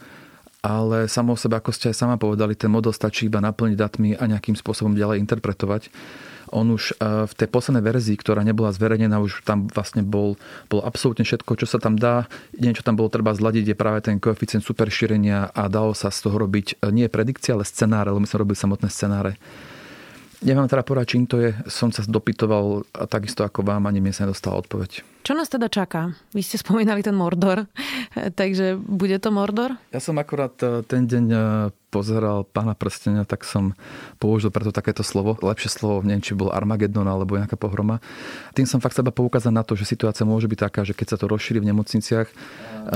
ale 0.62 1.10
samo 1.10 1.34
o 1.34 1.40
sebe, 1.42 1.58
ako 1.58 1.74
ste 1.74 1.90
aj 1.90 1.98
sama 1.98 2.22
povedali, 2.22 2.54
ten 2.54 2.70
model 2.70 2.94
stačí 2.94 3.26
iba 3.26 3.42
naplniť 3.42 3.78
datmi 3.78 4.14
a 4.14 4.30
nejakým 4.30 4.54
spôsobom 4.54 4.94
ďalej 4.94 5.18
interpretovať 5.26 5.90
on 6.52 6.76
už 6.76 6.96
e, 7.00 7.26
v 7.26 7.34
tej 7.34 7.48
poslednej 7.48 7.84
verzii, 7.84 8.16
ktorá 8.20 8.46
nebola 8.46 8.76
zverejnená, 8.76 9.18
už 9.24 9.42
tam 9.48 9.72
vlastne 9.72 10.04
bol, 10.04 10.36
bol 10.68 10.84
absolútne 10.84 11.24
všetko, 11.24 11.58
čo 11.58 11.68
sa 11.68 11.80
tam 11.80 11.98
dá. 11.98 12.28
Niečo 12.56 12.84
tam 12.84 13.00
bolo 13.00 13.10
treba 13.10 13.32
zladiť, 13.32 13.72
je 13.72 13.76
práve 13.76 14.00
ten 14.04 14.20
koeficient 14.20 14.62
superšírenia 14.62 15.56
a 15.56 15.64
dalo 15.72 15.96
sa 15.96 16.12
z 16.12 16.28
toho 16.28 16.38
robiť 16.38 16.84
e, 16.84 16.92
nie 16.94 17.08
predikcia, 17.08 17.56
ale 17.56 17.66
scenáre, 17.66 18.12
lebo 18.12 18.22
my 18.22 18.28
sme 18.30 18.44
robili 18.44 18.60
samotné 18.60 18.88
scenáre. 18.92 19.40
Neviem 20.42 20.66
teda 20.66 20.82
povedať, 20.82 21.14
čím 21.14 21.30
to 21.30 21.38
je. 21.38 21.54
Som 21.70 21.94
sa 21.94 22.02
dopytoval 22.02 22.82
a 22.98 23.06
takisto 23.06 23.46
ako 23.46 23.62
vám, 23.62 23.86
ani 23.86 24.02
mi 24.02 24.10
sa 24.10 24.26
nedostala 24.26 24.58
odpoveď. 24.58 25.06
Čo 25.22 25.38
nás 25.38 25.54
teda 25.54 25.70
čaká? 25.70 26.18
Vy 26.34 26.42
ste 26.42 26.58
spomínali 26.58 27.06
ten 27.06 27.14
Mordor, 27.14 27.70
takže 28.40 28.78
bude 28.78 29.18
to 29.22 29.30
Mordor? 29.30 29.78
Ja 29.94 30.02
som 30.02 30.18
akurát 30.18 30.58
e, 30.66 30.82
ten 30.82 31.06
deň 31.06 31.26
e, 31.30 31.40
pozeral 31.92 32.48
pána 32.48 32.74
prstenia, 32.74 33.28
tak 33.28 33.44
som 33.44 33.76
použil 34.18 34.50
preto 34.50 34.72
takéto 34.72 35.04
slovo. 35.04 35.36
Lepšie 35.44 35.70
slovo, 35.70 36.00
neviem, 36.02 36.24
či 36.24 36.34
bol 36.34 36.50
Armagedon 36.50 37.06
alebo 37.06 37.36
nejaká 37.36 37.60
pohroma. 37.60 38.00
Tým 38.56 38.66
som 38.66 38.80
fakt 38.80 38.96
seba 38.96 39.12
poukázať 39.12 39.52
na 39.52 39.62
to, 39.68 39.76
že 39.76 39.84
situácia 39.84 40.24
môže 40.24 40.48
byť 40.48 40.60
taká, 40.72 40.82
že 40.88 40.96
keď 40.96 41.08
sa 41.14 41.18
to 41.20 41.28
rozšíri 41.28 41.60
v 41.60 41.70
nemocniciach... 41.76 42.28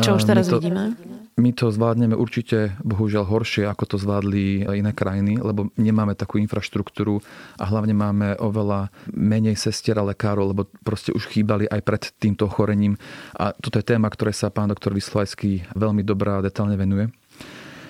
Čo 0.01 0.17
už 0.17 0.23
teraz 0.23 0.47
to, 0.47 0.57
vidíme? 0.57 0.95
My 1.35 1.51
to 1.51 1.67
zvládneme 1.67 2.15
určite, 2.15 2.79
bohužiaľ, 2.79 3.27
horšie, 3.27 3.67
ako 3.67 3.83
to 3.83 3.95
zvládli 3.99 4.63
iné 4.71 4.95
krajiny, 4.95 5.35
lebo 5.43 5.67
nemáme 5.75 6.15
takú 6.15 6.39
infraštruktúru 6.39 7.19
a 7.59 7.67
hlavne 7.67 7.91
máme 7.91 8.39
oveľa 8.39 8.87
menej 9.11 9.59
sestier 9.59 9.99
a 9.99 10.07
lekárov, 10.07 10.55
lebo 10.55 10.63
proste 10.87 11.11
už 11.11 11.27
chýbali 11.27 11.67
aj 11.67 11.81
pred 11.83 12.03
týmto 12.19 12.47
ochorením. 12.47 12.95
A 13.35 13.51
toto 13.53 13.79
je 13.79 13.85
téma, 13.85 14.07
ktoré 14.07 14.31
sa 14.31 14.49
pán 14.49 14.71
doktor 14.71 14.95
Vyslajský 14.95 15.75
veľmi 15.75 16.01
dobrá 16.01 16.39
a 16.39 16.45
detálne 16.45 16.79
venuje. 16.79 17.11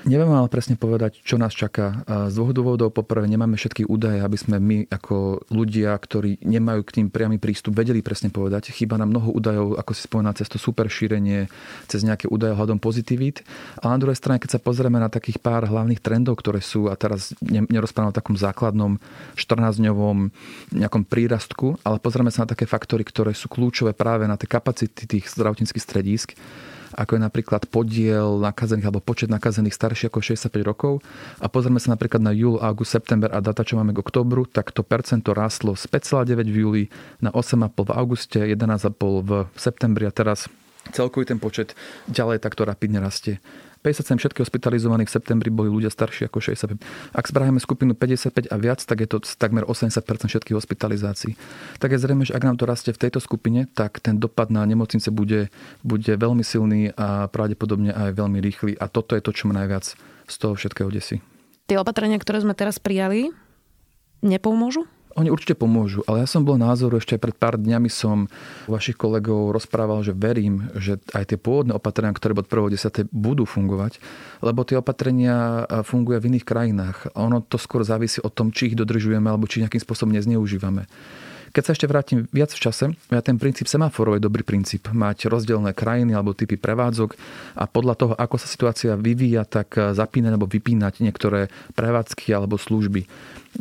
Neviem 0.06 0.38
ale 0.38 0.54
presne 0.54 0.78
povedať, 0.78 1.26
čo 1.26 1.42
nás 1.42 1.50
čaká. 1.50 2.06
Z 2.06 2.38
dvoch 2.38 2.54
dôvodov. 2.54 2.94
Poprvé, 2.94 3.26
nemáme 3.26 3.58
všetky 3.58 3.90
údaje, 3.90 4.22
aby 4.22 4.38
sme 4.38 4.62
my 4.62 4.86
ako 4.86 5.42
ľudia, 5.50 5.98
ktorí 5.98 6.46
nemajú 6.46 6.86
k 6.86 7.02
tým 7.02 7.08
priamy 7.10 7.42
prístup, 7.42 7.74
vedeli 7.74 8.06
presne 8.06 8.30
povedať. 8.30 8.70
Chýba 8.70 9.02
nám 9.02 9.10
mnoho 9.10 9.34
údajov, 9.34 9.82
ako 9.82 9.92
si 9.98 10.06
spomínal, 10.06 10.38
cez 10.38 10.46
to 10.46 10.62
super 10.62 10.86
šírenie, 10.86 11.50
cez 11.90 12.06
nejaké 12.06 12.30
údaje 12.30 12.54
hľadom 12.54 12.78
pozitivít. 12.78 13.42
A 13.82 13.90
na 13.90 13.98
druhej 13.98 14.14
strane, 14.14 14.38
keď 14.38 14.56
sa 14.56 14.60
pozrieme 14.62 15.02
na 15.02 15.10
takých 15.10 15.42
pár 15.42 15.66
hlavných 15.66 16.06
trendov, 16.06 16.38
ktoré 16.38 16.62
sú, 16.62 16.86
a 16.86 16.94
teraz 16.94 17.34
nerozprávam 17.42 18.14
o 18.14 18.16
takom 18.16 18.38
základnom 18.38 19.02
14-dňovom 19.34 20.30
nejakom 20.70 21.02
prírastku, 21.10 21.82
ale 21.82 21.98
pozrieme 21.98 22.30
sa 22.30 22.46
na 22.46 22.54
také 22.54 22.70
faktory, 22.70 23.02
ktoré 23.10 23.34
sú 23.34 23.50
kľúčové 23.50 23.98
práve 23.98 24.30
na 24.30 24.38
tie 24.38 24.46
kapacity 24.46 25.10
tých 25.10 25.34
zdravotníckých 25.34 25.82
stredísk, 25.82 26.38
ako 26.96 27.20
je 27.20 27.22
napríklad 27.22 27.68
podiel 27.68 28.40
nakazených 28.40 28.88
alebo 28.88 29.04
počet 29.04 29.28
nakazených 29.28 29.76
starších 29.76 30.10
ako 30.10 30.20
65 30.24 30.64
rokov. 30.64 30.94
A 31.44 31.52
pozrieme 31.52 31.84
sa 31.84 31.92
napríklad 31.92 32.24
na 32.24 32.32
júl, 32.32 32.56
august, 32.64 32.96
september 32.96 33.28
a 33.36 33.44
data, 33.44 33.68
čo 33.68 33.76
máme 33.76 33.92
k 33.92 34.00
oktobru, 34.00 34.48
tak 34.48 34.72
to 34.72 34.82
percento 34.82 35.36
rástlo 35.36 35.76
z 35.76 35.92
5,9 35.92 36.48
v 36.48 36.58
júli 36.58 36.84
na 37.20 37.36
8,5 37.36 37.76
v 37.76 37.92
auguste, 37.92 38.40
11,5 38.40 39.28
v 39.28 39.32
septembri 39.60 40.08
a 40.08 40.16
teraz 40.16 40.48
celkový 40.94 41.26
ten 41.26 41.42
počet 41.42 41.74
ďalej 42.08 42.40
takto 42.40 42.64
rapidne 42.64 43.02
rastie. 43.02 43.42
57 43.86 44.18
všetky 44.18 44.42
hospitalizovaní 44.42 45.06
v 45.06 45.14
septembri 45.14 45.54
boli 45.54 45.70
ľudia 45.70 45.94
starší 45.94 46.26
ako 46.26 46.42
65. 46.42 46.82
Ak 47.14 47.30
spravíme 47.30 47.62
skupinu 47.62 47.94
55 47.94 48.50
a 48.50 48.58
viac, 48.58 48.82
tak 48.82 49.06
je 49.06 49.08
to 49.14 49.22
takmer 49.38 49.62
80% 49.62 50.02
všetkých 50.26 50.58
hospitalizácií. 50.58 51.38
Tak 51.78 51.94
je 51.94 52.02
zrejme, 52.02 52.26
že 52.26 52.34
ak 52.34 52.42
nám 52.42 52.58
to 52.58 52.66
rastie 52.66 52.98
v 52.98 53.06
tejto 53.06 53.22
skupine, 53.22 53.70
tak 53.70 54.02
ten 54.02 54.18
dopad 54.18 54.50
na 54.50 54.66
nemocnice 54.66 55.14
bude, 55.14 55.54
bude 55.86 56.10
veľmi 56.18 56.42
silný 56.42 56.90
a 56.98 57.30
pravdepodobne 57.30 57.94
aj 57.94 58.18
veľmi 58.18 58.42
rýchly. 58.42 58.74
A 58.82 58.90
toto 58.90 59.14
je 59.14 59.22
to, 59.22 59.30
čo 59.30 59.54
ma 59.54 59.62
najviac 59.62 59.94
z 60.26 60.36
toho 60.42 60.58
všetkého 60.58 60.90
desí. 60.90 61.22
Tie 61.70 61.78
opatrenia, 61.78 62.18
ktoré 62.18 62.42
sme 62.42 62.58
teraz 62.58 62.82
prijali, 62.82 63.30
nepomôžu? 64.26 64.90
Oni 65.16 65.32
určite 65.32 65.56
pomôžu, 65.56 66.04
ale 66.12 66.24
ja 66.24 66.28
som 66.28 66.44
bol 66.44 66.60
názoru, 66.60 67.00
ešte 67.00 67.16
pred 67.16 67.32
pár 67.32 67.56
dňami 67.56 67.88
som 67.88 68.28
vašich 68.68 69.00
kolegov 69.00 69.56
rozprával, 69.56 70.04
že 70.04 70.12
verím, 70.12 70.68
že 70.76 71.00
aj 71.16 71.32
tie 71.32 71.40
pôvodné 71.40 71.72
opatrenia, 71.72 72.12
ktoré 72.12 72.36
od 72.36 72.44
1.10. 72.44 73.08
budú 73.16 73.48
fungovať, 73.48 74.04
lebo 74.44 74.68
tie 74.68 74.76
opatrenia 74.76 75.64
fungujú 75.88 76.20
v 76.20 76.36
iných 76.36 76.44
krajinách. 76.44 76.98
Ono 77.16 77.40
to 77.40 77.56
skôr 77.56 77.88
závisí 77.88 78.20
od 78.20 78.36
tom, 78.36 78.52
či 78.52 78.72
ich 78.72 78.76
dodržujeme 78.76 79.32
alebo 79.32 79.48
či 79.48 79.64
nejakým 79.64 79.80
spôsobom 79.80 80.12
nezneužívame. 80.12 80.84
Keď 81.56 81.64
sa 81.64 81.72
ešte 81.72 81.88
vrátim 81.88 82.28
viac 82.36 82.52
v 82.52 82.60
čase, 82.60 82.86
ja 83.08 83.24
ten 83.24 83.40
princíp 83.40 83.72
semaforov 83.72 84.20
je 84.20 84.28
dobrý 84.28 84.44
princíp. 84.44 84.92
Mať 84.92 85.32
rozdielne 85.32 85.72
krajiny 85.72 86.12
alebo 86.12 86.36
typy 86.36 86.60
prevádzok 86.60 87.16
a 87.56 87.64
podľa 87.64 87.96
toho, 87.96 88.14
ako 88.20 88.36
sa 88.36 88.52
situácia 88.52 89.00
vyvíja, 89.00 89.48
tak 89.48 89.72
zapínať 89.96 90.36
alebo 90.36 90.52
vypínať 90.52 91.00
niektoré 91.00 91.48
prevádzky 91.80 92.36
alebo 92.36 92.60
služby. 92.60 93.08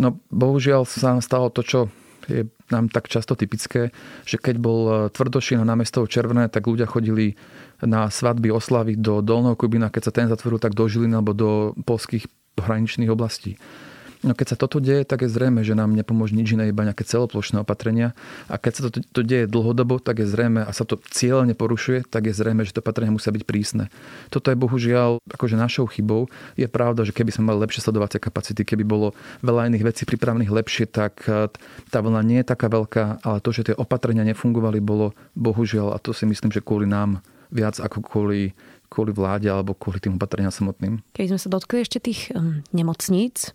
No 0.03 0.19
bohužiaľ 0.35 0.91
sa 0.91 1.15
stalo 1.23 1.55
to, 1.55 1.63
čo 1.63 1.81
je 2.27 2.51
nám 2.73 2.89
tak 2.91 3.07
často 3.07 3.37
typické, 3.37 3.93
že 4.25 4.41
keď 4.41 4.57
bol 4.57 4.81
e, 4.89 4.93
tvrdošina 5.13 5.63
na 5.63 5.77
mesto 5.77 6.01
červené, 6.09 6.49
tak 6.49 6.65
ľudia 6.65 6.89
chodili 6.89 7.37
na 7.85 8.09
svadby, 8.09 8.49
oslavy 8.49 8.97
do 8.97 9.21
Dolného 9.21 9.55
Kubina, 9.55 9.93
keď 9.93 10.03
sa 10.09 10.13
ten 10.17 10.27
zatvoril, 10.33 10.57
tak 10.57 10.73
do 10.73 10.89
Žiliny 10.89 11.15
alebo 11.21 11.37
do 11.37 11.77
polských 11.85 12.25
hraničných 12.57 13.13
oblastí. 13.13 13.61
No 14.25 14.33
keď 14.33 14.47
sa 14.49 14.57
toto 14.57 14.81
deje, 14.81 15.05
tak 15.05 15.21
je 15.21 15.29
zrejme, 15.29 15.61
že 15.61 15.77
nám 15.77 15.93
nepomôže 15.93 16.33
nič 16.33 16.57
iné, 16.57 16.73
iba 16.73 16.81
nejaké 16.81 17.05
celoplošné 17.05 17.61
opatrenia. 17.61 18.17
A 18.49 18.57
keď 18.57 18.73
sa 18.73 18.83
to, 18.89 19.05
to 19.05 19.21
deje 19.21 19.45
dlhodobo, 19.45 20.01
tak 20.01 20.25
je 20.25 20.27
zrejme, 20.27 20.65
a 20.65 20.73
sa 20.73 20.89
to 20.89 20.97
cieľne 21.13 21.53
porušuje, 21.53 22.09
tak 22.09 22.33
je 22.33 22.35
zrejme, 22.35 22.65
že 22.65 22.73
to 22.73 22.81
opatrenia 22.81 23.13
musia 23.13 23.29
byť 23.29 23.45
prísne. 23.45 23.93
Toto 24.33 24.49
je 24.49 24.57
bohužiaľ 24.57 25.21
akože 25.29 25.61
našou 25.61 25.85
chybou. 25.93 26.33
Je 26.57 26.65
pravda, 26.65 27.05
že 27.05 27.13
keby 27.13 27.37
sme 27.37 27.53
mali 27.53 27.69
lepšie 27.69 27.85
sledovacie 27.85 28.17
kapacity, 28.17 28.65
keby 28.65 28.89
bolo 28.89 29.13
veľa 29.45 29.69
iných 29.69 29.93
vecí 29.93 30.03
pripravených 30.09 30.57
lepšie, 30.57 30.89
tak 30.89 31.29
eh, 31.29 31.53
tá 31.93 31.99
vlna 32.01 32.25
nie 32.25 32.41
je 32.41 32.49
taká 32.49 32.73
veľká, 32.73 33.21
ale 33.21 33.45
to, 33.45 33.53
že 33.53 33.69
tie 33.69 33.77
opatrenia 33.77 34.25
nefungovali, 34.25 34.81
bolo 34.81 35.13
bohužiaľ, 35.37 35.93
a 35.93 36.01
to 36.01 36.17
si 36.17 36.25
myslím, 36.25 36.49
že 36.49 36.65
kvôli 36.65 36.89
nám 36.89 37.21
viac 37.53 37.77
ako 37.77 38.01
kvôli 38.01 38.57
kvôli 38.95 39.11
vláde 39.11 39.51
alebo 39.51 39.75
kvôli 39.75 39.99
tým 39.99 40.15
opatreniam 40.15 40.55
samotným. 40.55 41.03
Keď 41.19 41.35
sme 41.35 41.41
sa 41.43 41.51
dotkli 41.51 41.83
ešte 41.83 41.99
tých 41.99 42.31
um, 42.31 42.63
nemocníc, 42.71 43.51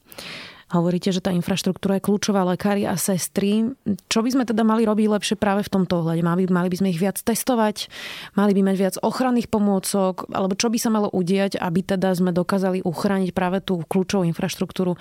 Hovoríte, 0.69 1.09
že 1.09 1.17
tá 1.17 1.33
infraštruktúra 1.33 1.97
je 1.97 2.05
kľúčová, 2.05 2.45
lekári 2.45 2.85
a 2.85 2.93
sestry. 2.93 3.73
Čo 4.05 4.21
by 4.21 4.29
sme 4.29 4.43
teda 4.45 4.61
mali 4.61 4.85
robiť 4.85 5.09
lepšie 5.09 5.35
práve 5.41 5.65
v 5.65 5.73
tomto 5.73 6.05
ohľade? 6.05 6.21
Mali, 6.21 6.45
mali 6.45 6.69
by 6.69 6.77
sme 6.77 6.93
ich 6.93 7.01
viac 7.01 7.17
testovať? 7.17 7.89
Mali 8.37 8.53
by 8.53 8.61
mať 8.69 8.75
viac 8.77 8.95
ochranných 9.01 9.49
pomôcok? 9.49 10.29
Alebo 10.29 10.53
čo 10.53 10.69
by 10.69 10.77
sa 10.77 10.93
malo 10.93 11.09
udiať, 11.09 11.57
aby 11.57 11.81
teda 11.81 12.13
sme 12.13 12.29
dokázali 12.29 12.85
uchrániť 12.85 13.33
práve 13.33 13.65
tú 13.65 13.81
kľúčovú 13.81 14.29
infraštruktúru, 14.29 14.93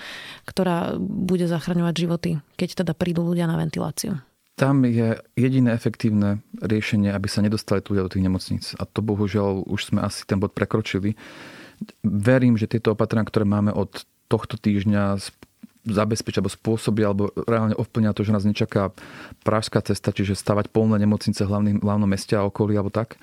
ktorá 0.49 0.97
bude 0.97 1.45
zachraňovať 1.45 1.95
životy, 2.01 2.31
keď 2.57 2.89
teda 2.89 2.93
prídu 2.97 3.21
ľudia 3.29 3.45
na 3.45 3.61
ventiláciu? 3.61 4.17
Tam 4.57 4.83
je 4.89 5.21
jediné 5.37 5.71
efektívne 5.77 6.41
riešenie, 6.59 7.13
aby 7.13 7.29
sa 7.29 7.45
nedostali 7.45 7.85
ľudia 7.85 8.09
do 8.09 8.13
tých 8.17 8.25
nemocníc. 8.25 8.65
A 8.81 8.89
to 8.89 9.05
bohužiaľ 9.05 9.69
už 9.69 9.93
sme 9.93 10.01
asi 10.01 10.25
ten 10.25 10.41
bod 10.41 10.57
prekročili. 10.57 11.13
Verím, 12.03 12.57
že 12.57 12.67
tieto 12.67 12.97
opatrenia, 12.97 13.29
ktoré 13.29 13.45
máme 13.45 13.71
od 13.71 14.03
tohto 14.27 14.59
týždňa 14.59 15.21
zabezpečia 15.93 16.41
alebo 16.41 16.53
spôsobia 16.53 17.07
alebo 17.11 17.33
reálne 17.47 17.77
ovplňa 17.77 18.17
to, 18.17 18.25
že 18.25 18.35
nás 18.35 18.45
nečaká 18.45 18.93
pražská 19.45 19.81
cesta, 19.85 20.13
čiže 20.13 20.39
stavať 20.39 20.73
polné 20.73 21.01
nemocnice 21.01 21.45
v 21.45 21.81
hlavnom 21.81 22.09
meste 22.09 22.37
a 22.37 22.47
okolí 22.47 22.77
alebo 22.77 22.93
tak 22.93 23.21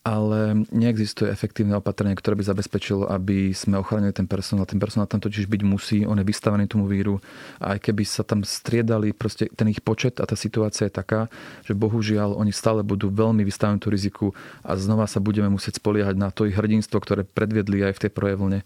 ale 0.00 0.64
neexistuje 0.72 1.28
efektívne 1.28 1.76
opatrenie, 1.76 2.16
ktoré 2.16 2.32
by 2.32 2.44
zabezpečilo, 2.48 3.04
aby 3.12 3.52
sme 3.52 3.76
ochránili 3.76 4.16
ten 4.16 4.24
personál. 4.24 4.64
Ten 4.64 4.80
personál 4.80 5.04
tam 5.04 5.20
totiž 5.20 5.44
byť 5.44 5.60
musí, 5.60 6.08
on 6.08 6.16
je 6.16 6.24
vystavený 6.24 6.72
tomu 6.72 6.88
víru. 6.88 7.20
A 7.60 7.76
aj 7.76 7.84
keby 7.84 8.08
sa 8.08 8.24
tam 8.24 8.40
striedali 8.40 9.12
proste 9.12 9.52
ten 9.52 9.68
ich 9.68 9.84
počet 9.84 10.16
a 10.16 10.24
tá 10.24 10.32
situácia 10.40 10.88
je 10.88 10.96
taká, 10.96 11.28
že 11.68 11.76
bohužiaľ 11.76 12.32
oni 12.40 12.48
stále 12.48 12.80
budú 12.80 13.12
veľmi 13.12 13.44
vystavení 13.44 13.76
tú 13.76 13.92
riziku 13.92 14.32
a 14.64 14.72
znova 14.72 15.04
sa 15.04 15.20
budeme 15.20 15.52
musieť 15.52 15.76
spoliehať 15.84 16.16
na 16.16 16.32
to 16.32 16.48
ich 16.48 16.56
hrdinstvo, 16.56 16.96
ktoré 16.96 17.28
predviedli 17.28 17.84
aj 17.84 18.00
v 18.00 18.02
tej 18.08 18.10
projevlne. 18.16 18.64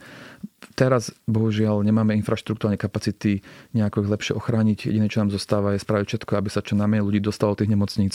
Teraz 0.78 1.10
bohužiaľ 1.26 1.82
nemáme 1.82 2.14
infraštruktúrne 2.14 2.78
kapacity 2.78 3.42
nejako 3.74 4.06
ich 4.06 4.10
lepšie 4.10 4.32
ochrániť. 4.38 4.86
Jediné, 4.86 5.10
čo 5.10 5.20
nám 5.26 5.34
zostáva, 5.34 5.74
je 5.74 5.82
spraviť 5.82 6.06
všetko, 6.14 6.32
aby 6.38 6.48
sa 6.50 6.62
čo 6.62 6.78
najmenej 6.78 7.04
ľudí 7.04 7.20
dostalo 7.20 7.58
do 7.58 7.62
tých 7.62 7.74
nemocníc 7.74 8.14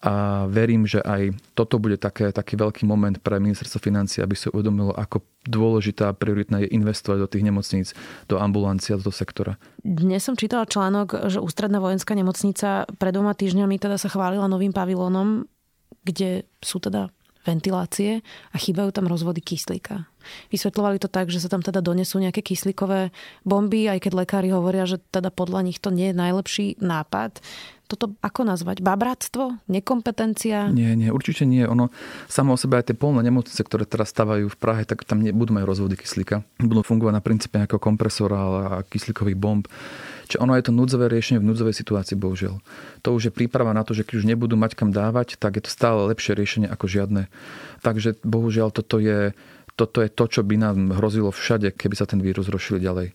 a 0.00 0.44
verím, 0.50 0.88
že 0.88 0.98
aj 1.02 1.36
toto 1.54 1.78
bude 1.78 2.00
také, 2.00 2.32
taký 2.32 2.58
veľký 2.58 2.88
moment 2.88 3.14
pre 3.20 3.38
ministerstvo 3.38 3.78
financí, 3.78 4.18
aby 4.24 4.34
sa 4.34 4.50
uvedomilo, 4.50 4.96
ako 4.96 5.22
dôležitá 5.44 6.10
a 6.10 6.16
prioritná 6.16 6.64
je 6.64 6.72
investovať 6.72 7.18
do 7.20 7.28
tých 7.28 7.44
nemocníc, 7.44 7.88
do 8.26 8.40
ambulancií 8.40 8.96
a 8.96 9.00
do 9.00 9.12
sektora. 9.12 9.60
Dnes 9.84 10.24
som 10.24 10.34
čítala 10.34 10.64
článok, 10.64 11.28
že 11.28 11.38
Ústredná 11.38 11.78
vojenská 11.78 12.16
nemocnica 12.16 12.88
pred 12.96 13.12
dvoma 13.12 13.36
týždňami 13.36 13.76
teda 13.76 14.00
sa 14.00 14.08
chválila 14.08 14.48
novým 14.48 14.72
pavilónom, 14.72 15.44
kde 16.02 16.48
sú 16.64 16.80
teda 16.80 17.12
ventilácie 17.44 18.24
a 18.52 18.56
chýbajú 18.56 18.88
tam 18.90 19.04
rozvody 19.04 19.44
kyslíka. 19.44 20.08
Vysvetľovali 20.50 20.98
to 21.00 21.08
tak, 21.08 21.28
že 21.28 21.40
sa 21.40 21.48
tam 21.52 21.60
teda 21.60 21.84
donesú 21.84 22.20
nejaké 22.20 22.40
kyslíkové 22.40 23.14
bomby, 23.42 23.88
aj 23.88 24.04
keď 24.04 24.12
lekári 24.24 24.48
hovoria, 24.50 24.88
že 24.88 25.00
teda 25.12 25.32
podľa 25.32 25.66
nich 25.66 25.78
to 25.78 25.92
nie 25.92 26.10
je 26.10 26.16
najlepší 26.16 26.66
nápad 26.80 27.40
toto 27.84 28.16
ako 28.24 28.48
nazvať? 28.48 28.80
Babráctvo? 28.80 29.60
Nekompetencia? 29.68 30.72
Nie, 30.72 30.96
nie, 30.96 31.12
určite 31.12 31.44
nie. 31.44 31.68
Ono 31.68 31.92
samo 32.26 32.56
o 32.56 32.60
sebe 32.60 32.80
aj 32.80 32.90
tie 32.90 32.96
polné 32.96 33.20
nemocnice, 33.20 33.60
ktoré 33.60 33.84
teraz 33.84 34.10
stavajú 34.10 34.48
v 34.48 34.56
Prahe, 34.56 34.82
tak 34.88 35.04
tam 35.04 35.20
nebudú 35.20 35.52
mať 35.52 35.64
rozvody 35.68 35.94
kyslíka. 36.00 36.42
Budú 36.58 36.80
fungovať 36.80 37.14
na 37.14 37.22
princípe 37.24 37.60
nejakého 37.60 37.80
kompresora 37.80 38.40
a 38.40 38.82
kyslíkových 38.88 39.38
bomb. 39.38 39.68
Čiže 40.24 40.40
ono 40.40 40.56
je 40.56 40.64
to 40.64 40.72
núdzové 40.72 41.12
riešenie 41.12 41.44
v 41.44 41.48
núdzovej 41.52 41.76
situácii, 41.76 42.16
bohužiaľ. 42.16 42.64
To 43.04 43.12
už 43.12 43.28
je 43.28 43.32
príprava 43.36 43.76
na 43.76 43.84
to, 43.84 43.92
že 43.92 44.08
keď 44.08 44.24
už 44.24 44.28
nebudú 44.32 44.56
mať 44.56 44.72
kam 44.72 44.88
dávať, 44.88 45.36
tak 45.36 45.60
je 45.60 45.68
to 45.68 45.70
stále 45.70 46.08
lepšie 46.08 46.32
riešenie 46.32 46.68
ako 46.72 46.88
žiadne. 46.88 47.28
Takže 47.84 48.24
bohužiaľ 48.24 48.72
toto 48.72 48.96
je, 48.96 49.36
toto 49.74 50.02
je 50.02 50.10
to, 50.10 50.24
čo 50.30 50.40
by 50.46 50.54
nám 50.58 50.94
hrozilo 50.94 51.34
všade, 51.34 51.74
keby 51.74 51.94
sa 51.98 52.06
ten 52.06 52.22
vírus 52.22 52.46
rozšíril 52.46 52.82
ďalej. 52.82 53.08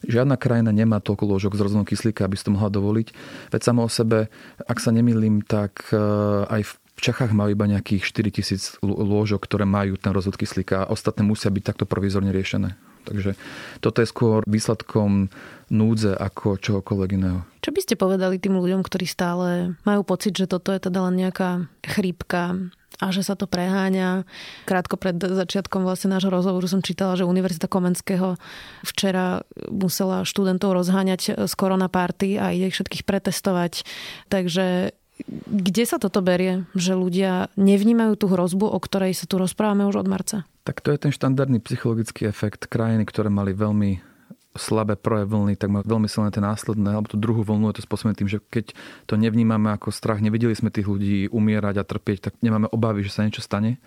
Žiadna 0.00 0.40
krajina 0.40 0.72
nemá 0.72 0.96
toľko 1.04 1.28
lôžok 1.28 1.52
z 1.60 1.64
rozhodom 1.68 1.84
kyslíka, 1.84 2.24
aby 2.24 2.32
si 2.32 2.48
to 2.48 2.56
mohla 2.56 2.72
dovoliť. 2.72 3.12
Veď 3.52 3.60
samo 3.60 3.84
o 3.84 3.90
sebe, 3.92 4.32
ak 4.64 4.80
sa 4.80 4.96
nemýlim, 4.96 5.44
tak 5.44 5.92
e, 5.92 6.00
aj 6.48 6.72
v 6.72 6.72
Čechách 7.00 7.36
majú 7.36 7.52
iba 7.52 7.68
nejakých 7.68 8.08
4 8.08 8.28
tisíc 8.32 8.62
lôžok, 8.84 9.44
ktoré 9.44 9.68
majú 9.68 10.00
ten 10.00 10.12
rozhod 10.12 10.40
kyslíka 10.40 10.84
a 10.84 10.90
ostatné 10.92 11.24
musia 11.24 11.52
byť 11.52 11.64
takto 11.64 11.84
provizorne 11.84 12.32
riešené. 12.32 12.76
Takže 13.08 13.36
toto 13.80 14.04
je 14.04 14.08
skôr 14.08 14.44
výsledkom 14.44 15.32
núdze 15.72 16.12
ako 16.12 16.60
čohokoľvek 16.60 17.10
iného. 17.16 17.40
Čo 17.64 17.72
by 17.72 17.80
ste 17.80 17.96
povedali 17.96 18.36
tým 18.36 18.56
ľuďom, 18.56 18.84
ktorí 18.84 19.08
stále 19.08 19.76
majú 19.88 20.04
pocit, 20.04 20.36
že 20.36 20.48
toto 20.48 20.72
je 20.72 20.80
teda 20.80 21.08
len 21.08 21.16
nejaká 21.16 21.68
chrípka, 21.84 22.56
a 23.00 23.10
že 23.10 23.24
sa 23.24 23.34
to 23.34 23.48
preháňa. 23.48 24.28
Krátko 24.68 25.00
pred 25.00 25.16
začiatkom 25.16 25.82
vlastne 25.82 26.12
nášho 26.12 26.28
rozhovoru 26.28 26.68
som 26.68 26.84
čítala, 26.84 27.16
že 27.16 27.24
Univerzita 27.24 27.66
Komenského 27.66 28.36
včera 28.84 29.42
musela 29.72 30.28
študentov 30.28 30.76
rozháňať 30.76 31.48
z 31.48 31.52
koronapárty 31.56 32.36
a 32.36 32.52
ide 32.52 32.68
ich 32.68 32.76
všetkých 32.76 33.08
pretestovať. 33.08 33.88
Takže 34.28 34.92
kde 35.28 35.84
sa 35.84 36.00
toto 36.00 36.24
berie, 36.24 36.64
že 36.72 36.96
ľudia 36.96 37.52
nevnímajú 37.56 38.16
tú 38.16 38.26
hrozbu, 38.32 38.68
o 38.68 38.78
ktorej 38.80 39.12
sa 39.12 39.28
tu 39.28 39.36
rozprávame 39.36 39.84
už 39.88 40.04
od 40.04 40.08
marca? 40.08 40.48
Tak 40.64 40.80
to 40.84 40.92
je 40.92 41.00
ten 41.00 41.12
štandardný 41.12 41.60
psychologický 41.64 42.28
efekt 42.28 42.68
krajiny, 42.68 43.04
ktoré 43.08 43.32
mali 43.32 43.56
veľmi 43.56 44.09
slabé 44.58 44.98
prvé 44.98 45.22
vlny, 45.26 45.54
tak 45.54 45.70
má 45.70 45.86
veľmi 45.86 46.10
silné 46.10 46.34
tie 46.34 46.42
následné, 46.42 46.90
alebo 46.90 47.06
tú 47.06 47.14
druhú 47.14 47.46
vlnu 47.46 47.70
je 47.70 47.78
to 47.78 47.86
spôsobené 47.86 48.18
tým, 48.18 48.26
že 48.26 48.42
keď 48.50 48.74
to 49.06 49.14
nevnímame 49.14 49.70
ako 49.70 49.94
strach, 49.94 50.18
nevideli 50.18 50.58
sme 50.58 50.74
tých 50.74 50.90
ľudí 50.90 51.30
umierať 51.30 51.78
a 51.78 51.86
trpieť, 51.86 52.18
tak 52.30 52.32
nemáme 52.42 52.66
obavy, 52.66 53.06
že 53.06 53.14
sa 53.14 53.22
niečo 53.22 53.46
stane. 53.46 53.78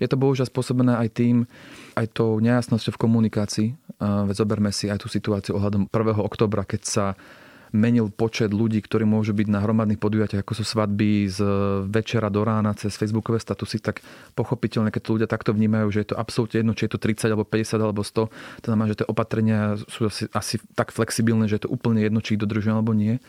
Je 0.00 0.08
to 0.08 0.16
bohužiaľ 0.16 0.48
spôsobené 0.48 0.96
aj 0.96 1.08
tým, 1.12 1.44
aj 1.92 2.16
tou 2.16 2.40
nejasnosťou 2.40 2.96
v 2.96 3.02
komunikácii. 3.04 3.68
Veď 4.00 4.36
zoberme 4.40 4.72
si 4.72 4.88
aj 4.88 5.04
tú 5.04 5.12
situáciu 5.12 5.60
ohľadom 5.60 5.92
1. 5.92 6.16
oktobra, 6.24 6.64
keď 6.64 6.80
sa 6.88 7.04
menil 7.70 8.10
počet 8.10 8.50
ľudí, 8.50 8.82
ktorí 8.82 9.06
môžu 9.06 9.30
byť 9.34 9.48
na 9.50 9.62
hromadných 9.62 10.02
podujatiach, 10.02 10.42
ako 10.42 10.54
sú 10.58 10.64
svadby 10.66 11.30
z 11.30 11.38
večera 11.86 12.26
do 12.28 12.42
rána 12.42 12.74
cez 12.74 12.94
facebookové 12.98 13.38
statusy, 13.38 13.78
tak 13.78 14.02
pochopiteľne, 14.34 14.90
keď 14.90 15.02
to 15.02 15.14
ľudia 15.14 15.28
takto 15.30 15.54
vnímajú, 15.54 15.88
že 15.94 16.00
je 16.02 16.08
to 16.14 16.18
absolútne 16.18 16.62
jedno, 16.62 16.74
či 16.74 16.90
je 16.90 16.92
to 16.94 17.00
30 17.02 17.30
alebo 17.30 17.46
50 17.46 17.78
alebo 17.78 18.02
100, 18.02 18.30
to 18.62 18.66
znamená, 18.66 18.86
že 18.90 18.98
tie 19.02 19.08
opatrenia 19.08 19.78
sú 19.86 20.10
asi, 20.10 20.24
asi 20.34 20.54
tak 20.74 20.90
flexibilné, 20.90 21.46
že 21.46 21.62
je 21.62 21.64
to 21.66 21.72
úplne 21.72 22.02
jedno, 22.02 22.18
či 22.18 22.34
ich 22.34 22.42
dodržujú 22.42 22.74
alebo 22.74 22.92
nie. 22.92 23.22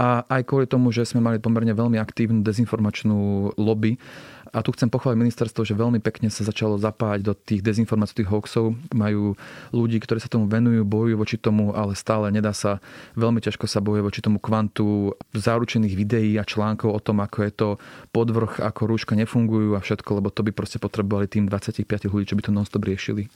A 0.00 0.24
aj 0.32 0.48
kvôli 0.48 0.64
tomu, 0.64 0.88
že 0.96 1.04
sme 1.04 1.20
mali 1.20 1.36
pomerne 1.36 1.76
veľmi 1.76 2.00
aktívnu 2.00 2.40
dezinformačnú 2.40 3.52
lobby, 3.60 4.00
a 4.50 4.58
tu 4.66 4.74
chcem 4.74 4.90
pochváliť 4.90 5.18
ministerstvo, 5.18 5.62
že 5.62 5.78
veľmi 5.78 6.02
pekne 6.02 6.26
sa 6.26 6.42
začalo 6.42 6.74
zapájať 6.74 7.20
do 7.22 7.32
tých 7.38 7.62
dezinformácií, 7.62 8.22
tých 8.22 8.30
hoaxov. 8.30 8.74
Majú 8.90 9.38
ľudí, 9.70 10.02
ktorí 10.02 10.18
sa 10.18 10.26
tomu 10.26 10.50
venujú, 10.50 10.82
bojujú 10.82 11.16
voči 11.16 11.36
tomu, 11.38 11.70
ale 11.70 11.94
stále 11.94 12.34
nedá 12.34 12.50
sa, 12.50 12.82
veľmi 13.14 13.38
ťažko 13.38 13.70
sa 13.70 13.78
bojuje 13.78 14.02
voči 14.02 14.20
tomu 14.20 14.42
kvantu 14.42 15.14
zaručených 15.32 15.94
videí 15.94 16.34
a 16.36 16.44
článkov 16.44 16.90
o 16.90 17.00
tom, 17.00 17.22
ako 17.22 17.38
je 17.46 17.52
to 17.54 17.68
podvrh, 18.10 18.58
ako 18.58 18.90
rúška 18.90 19.14
nefungujú 19.14 19.78
a 19.78 19.80
všetko, 19.80 20.18
lebo 20.18 20.28
to 20.34 20.42
by 20.42 20.50
proste 20.50 20.82
potrebovali 20.82 21.30
tým 21.30 21.46
25 21.46 21.86
ľudí, 22.10 22.26
čo 22.26 22.36
by 22.36 22.42
to 22.42 22.50
non-stop 22.50 22.82
riešili. 22.82 23.30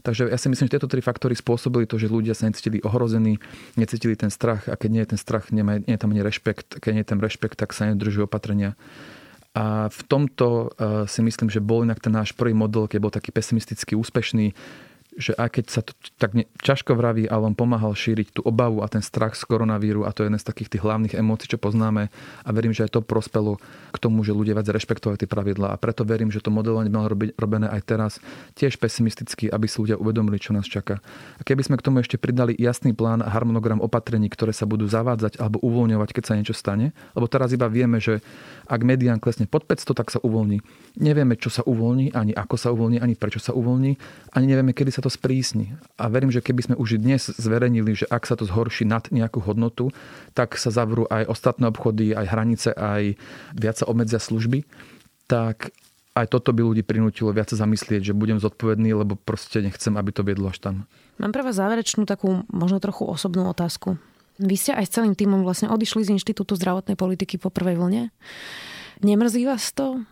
Takže 0.00 0.28
ja 0.32 0.36
si 0.40 0.48
myslím, 0.48 0.68
že 0.68 0.80
tieto 0.80 0.88
tri 0.88 1.04
faktory 1.04 1.36
spôsobili 1.36 1.84
to, 1.84 2.00
že 2.00 2.12
ľudia 2.12 2.32
sa 2.32 2.48
necítili 2.48 2.80
ohrození, 2.84 3.40
necítili 3.76 4.16
ten 4.16 4.28
strach 4.32 4.68
a 4.68 4.76
keď 4.76 4.88
nie 4.92 5.02
je 5.04 5.10
ten 5.16 5.20
strach, 5.20 5.48
nie 5.52 5.64
je 5.64 6.00
tam 6.00 6.12
ani 6.12 6.24
rešpekt, 6.24 6.80
keď 6.80 6.90
nie 6.92 7.02
je 7.04 7.10
ten 7.12 7.20
rešpekt, 7.20 7.56
tak 7.56 7.72
sa 7.72 7.88
nedržujú 7.88 8.28
opatrenia. 8.28 8.76
A 9.54 9.86
v 9.86 10.00
tomto 10.10 10.74
eh, 10.74 11.06
si 11.06 11.22
myslím, 11.22 11.46
že 11.48 11.62
bol 11.62 11.86
inak 11.86 12.02
ten 12.02 12.10
náš 12.10 12.34
prvý 12.34 12.52
model, 12.52 12.90
keď 12.90 12.98
bol 12.98 13.14
taký 13.14 13.30
pesimisticky 13.30 13.94
úspešný, 13.94 14.50
že 15.14 15.32
aj 15.38 15.48
keď 15.58 15.64
sa 15.70 15.80
to 15.86 15.94
tak 16.18 16.34
ne, 16.34 16.44
ťažko 16.60 16.98
vraví, 16.98 17.30
ale 17.30 17.46
on 17.46 17.54
pomáhal 17.54 17.94
šíriť 17.94 18.34
tú 18.34 18.40
obavu 18.42 18.82
a 18.82 18.90
ten 18.90 19.02
strach 19.02 19.38
z 19.38 19.46
koronavíru 19.46 20.02
a 20.02 20.10
to 20.10 20.22
je 20.22 20.28
jeden 20.30 20.42
z 20.42 20.46
takých 20.46 20.70
tých 20.74 20.82
hlavných 20.82 21.14
emócií, 21.14 21.54
čo 21.54 21.58
poznáme 21.58 22.10
a 22.42 22.48
verím, 22.50 22.74
že 22.74 22.86
aj 22.86 22.98
to 22.98 23.00
prospelo 23.00 23.62
k 23.94 23.96
tomu, 24.02 24.26
že 24.26 24.34
ľudia 24.34 24.58
viac 24.58 24.66
rešpektovali 24.66 25.22
tie 25.22 25.30
pravidlá 25.30 25.70
a 25.70 25.78
preto 25.78 26.02
verím, 26.02 26.34
že 26.34 26.42
to 26.42 26.50
modelovanie 26.50 26.90
malo 26.90 27.14
robiť, 27.14 27.38
robené 27.38 27.70
aj 27.70 27.80
teraz 27.86 28.12
tiež 28.58 28.78
pesimisticky, 28.82 29.46
aby 29.46 29.70
si 29.70 29.78
ľudia 29.78 29.96
uvedomili, 29.98 30.42
čo 30.42 30.50
nás 30.50 30.66
čaká. 30.66 30.98
A 31.38 31.42
keby 31.46 31.62
sme 31.62 31.78
k 31.78 31.86
tomu 31.86 32.02
ešte 32.02 32.18
pridali 32.18 32.58
jasný 32.58 32.90
plán 32.90 33.22
a 33.22 33.30
harmonogram 33.30 33.78
opatrení, 33.78 34.26
ktoré 34.26 34.50
sa 34.50 34.66
budú 34.66 34.90
zavádzať 34.90 35.38
alebo 35.38 35.62
uvoľňovať, 35.62 36.10
keď 36.10 36.24
sa 36.26 36.34
niečo 36.34 36.54
stane, 36.56 36.90
lebo 37.14 37.30
teraz 37.30 37.54
iba 37.54 37.70
vieme, 37.70 38.02
že 38.02 38.18
ak 38.64 38.80
medián 38.82 39.20
klesne 39.20 39.44
pod 39.44 39.68
500, 39.68 39.94
tak 39.94 40.08
sa 40.08 40.18
uvoľní. 40.20 40.60
Nevieme, 40.96 41.36
čo 41.36 41.52
sa 41.52 41.60
uvoľní, 41.64 42.12
ani 42.16 42.32
ako 42.32 42.56
sa 42.56 42.68
uvoľní, 42.72 42.98
ani 43.00 43.14
prečo 43.14 43.40
sa 43.40 43.52
uvoľní, 43.52 43.96
ani 44.32 44.46
nevieme, 44.48 44.72
kedy 44.72 44.90
sa 44.92 45.02
to 45.04 45.12
sprísni. 45.12 45.76
A 46.00 46.08
verím, 46.08 46.32
že 46.32 46.44
keby 46.44 46.72
sme 46.72 46.74
už 46.80 47.00
dnes 47.00 47.28
zverejnili, 47.28 48.04
že 48.04 48.06
ak 48.08 48.24
sa 48.24 48.34
to 48.34 48.48
zhorší 48.48 48.88
nad 48.88 49.04
nejakú 49.12 49.42
hodnotu, 49.44 49.92
tak 50.32 50.56
sa 50.56 50.72
zavrú 50.72 51.04
aj 51.08 51.28
ostatné 51.28 51.68
obchody, 51.68 52.16
aj 52.16 52.26
hranice, 52.30 52.68
aj 52.72 53.16
viac 53.56 53.76
sa 53.76 53.88
obmedzia 53.88 54.20
služby, 54.20 54.64
tak 55.28 55.72
aj 56.14 56.30
toto 56.30 56.54
by 56.54 56.62
ľudí 56.62 56.86
prinútilo 56.86 57.34
viac 57.34 57.50
sa 57.50 57.58
zamyslieť, 57.58 58.14
že 58.14 58.14
budem 58.14 58.38
zodpovedný, 58.38 58.94
lebo 58.94 59.18
proste 59.18 59.58
nechcem, 59.58 59.98
aby 59.98 60.14
to 60.14 60.22
viedlo 60.22 60.46
až 60.46 60.62
tam. 60.62 60.74
Mám 61.18 61.34
pre 61.34 61.42
vás 61.42 61.58
záverečnú 61.58 62.06
takú 62.06 62.46
možno 62.46 62.78
trochu 62.78 63.02
osobnú 63.06 63.50
otázku. 63.50 63.98
Vy 64.38 64.56
ste 64.58 64.74
aj 64.74 64.90
s 64.90 64.94
celým 64.98 65.14
týmom 65.14 65.46
vlastne 65.46 65.70
odišli 65.70 66.10
z 66.10 66.14
Inštitútu 66.18 66.58
zdravotnej 66.58 66.98
politiky 66.98 67.38
po 67.38 67.54
prvej 67.54 67.78
vlne. 67.78 68.02
Nemrzí 69.02 69.46
vás 69.46 69.70
to, 69.70 70.02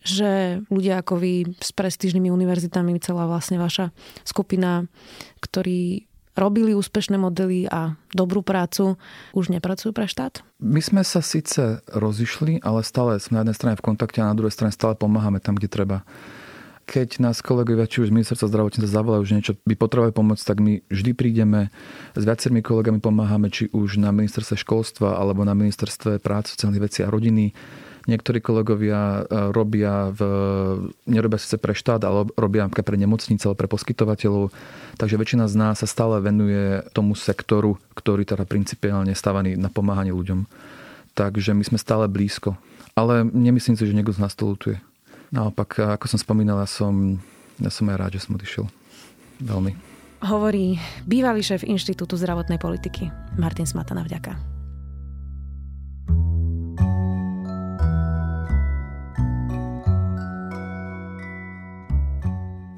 že 0.00 0.60
ľudia 0.72 1.04
ako 1.04 1.20
vy 1.20 1.32
s 1.60 1.76
prestížnymi 1.76 2.32
univerzitami, 2.32 2.96
celá 3.04 3.28
vlastne 3.28 3.60
vaša 3.60 3.92
skupina, 4.24 4.88
ktorí 5.44 6.08
robili 6.40 6.72
úspešné 6.72 7.20
modely 7.20 7.68
a 7.68 8.00
dobrú 8.16 8.40
prácu, 8.40 8.96
už 9.36 9.52
nepracujú 9.52 9.92
pre 9.92 10.08
štát? 10.08 10.40
My 10.56 10.80
sme 10.80 11.04
sa 11.04 11.20
síce 11.20 11.84
rozišli, 11.92 12.64
ale 12.64 12.80
stále 12.80 13.20
sme 13.20 13.40
na 13.40 13.42
jednej 13.44 13.56
strane 13.60 13.76
v 13.76 13.84
kontakte 13.84 14.24
a 14.24 14.30
na 14.32 14.36
druhej 14.38 14.56
strane 14.56 14.72
stále 14.72 14.96
pomáhame 14.96 15.42
tam, 15.42 15.60
kde 15.60 15.68
treba 15.68 16.06
keď 16.90 17.22
nás 17.22 17.38
kolegovia, 17.38 17.86
či 17.86 18.02
už 18.02 18.10
z 18.10 18.16
ministerstva 18.18 18.50
zdravotníctva 18.50 18.90
zavolajú, 18.90 19.22
že 19.22 19.36
niečo 19.38 19.54
by 19.62 19.78
potrebovali 19.78 20.10
pomôcť, 20.10 20.42
tak 20.42 20.58
my 20.58 20.82
vždy 20.90 21.14
prídeme, 21.14 21.70
s 22.18 22.26
viacerými 22.26 22.66
kolegami 22.66 22.98
pomáhame, 22.98 23.46
či 23.46 23.70
už 23.70 24.02
na 24.02 24.10
ministerstve 24.10 24.58
školstva 24.58 25.14
alebo 25.14 25.46
na 25.46 25.54
ministerstve 25.54 26.18
práce, 26.18 26.58
sociálnych 26.58 26.90
vecí 26.90 27.06
a 27.06 27.12
rodiny. 27.14 27.54
Niektorí 28.10 28.42
kolegovia 28.42 29.22
e, 29.22 29.54
robia 29.54 30.10
v, 30.10 30.20
nerobia 31.06 31.38
síce 31.38 31.62
pre 31.62 31.78
štát, 31.78 32.02
ale 32.02 32.26
robia 32.34 32.66
pre 32.66 32.98
nemocnice, 32.98 33.46
ale 33.46 33.54
pre 33.54 33.70
poskytovateľov. 33.70 34.50
Takže 34.98 35.14
väčšina 35.14 35.46
z 35.46 35.54
nás 35.54 35.78
sa 35.78 35.86
stále 35.86 36.18
venuje 36.18 36.82
tomu 36.90 37.14
sektoru, 37.14 37.78
ktorý 37.94 38.26
teda 38.26 38.42
principiálne 38.50 39.14
stávaný 39.14 39.54
na 39.54 39.70
pomáhanie 39.70 40.10
ľuďom. 40.10 40.42
Takže 41.14 41.54
my 41.54 41.62
sme 41.62 41.78
stále 41.78 42.10
blízko. 42.10 42.58
Ale 42.98 43.22
nemyslím 43.22 43.78
si, 43.78 43.86
že 43.86 43.94
niekto 43.94 44.10
z 44.10 44.26
nás 44.26 44.34
to 44.34 44.50
lutuje. 44.50 44.82
Naopak, 45.30 45.78
ako 45.98 46.10
som 46.10 46.18
spomínal, 46.18 46.58
ja 46.58 46.68
som, 46.68 47.18
ja 47.62 47.70
som 47.70 47.86
aj 47.86 47.96
rád, 47.96 48.12
že 48.18 48.26
som 48.26 48.34
odišiel. 48.34 48.66
Veľmi. 49.40 49.72
Hovorí 50.20 50.76
bývalý 51.08 51.40
šéf 51.40 51.64
Inštitútu 51.64 52.20
zdravotnej 52.20 52.60
politiky 52.60 53.08
Martin 53.40 53.64
Smatana. 53.64 54.04
Vďaka. 54.04 54.59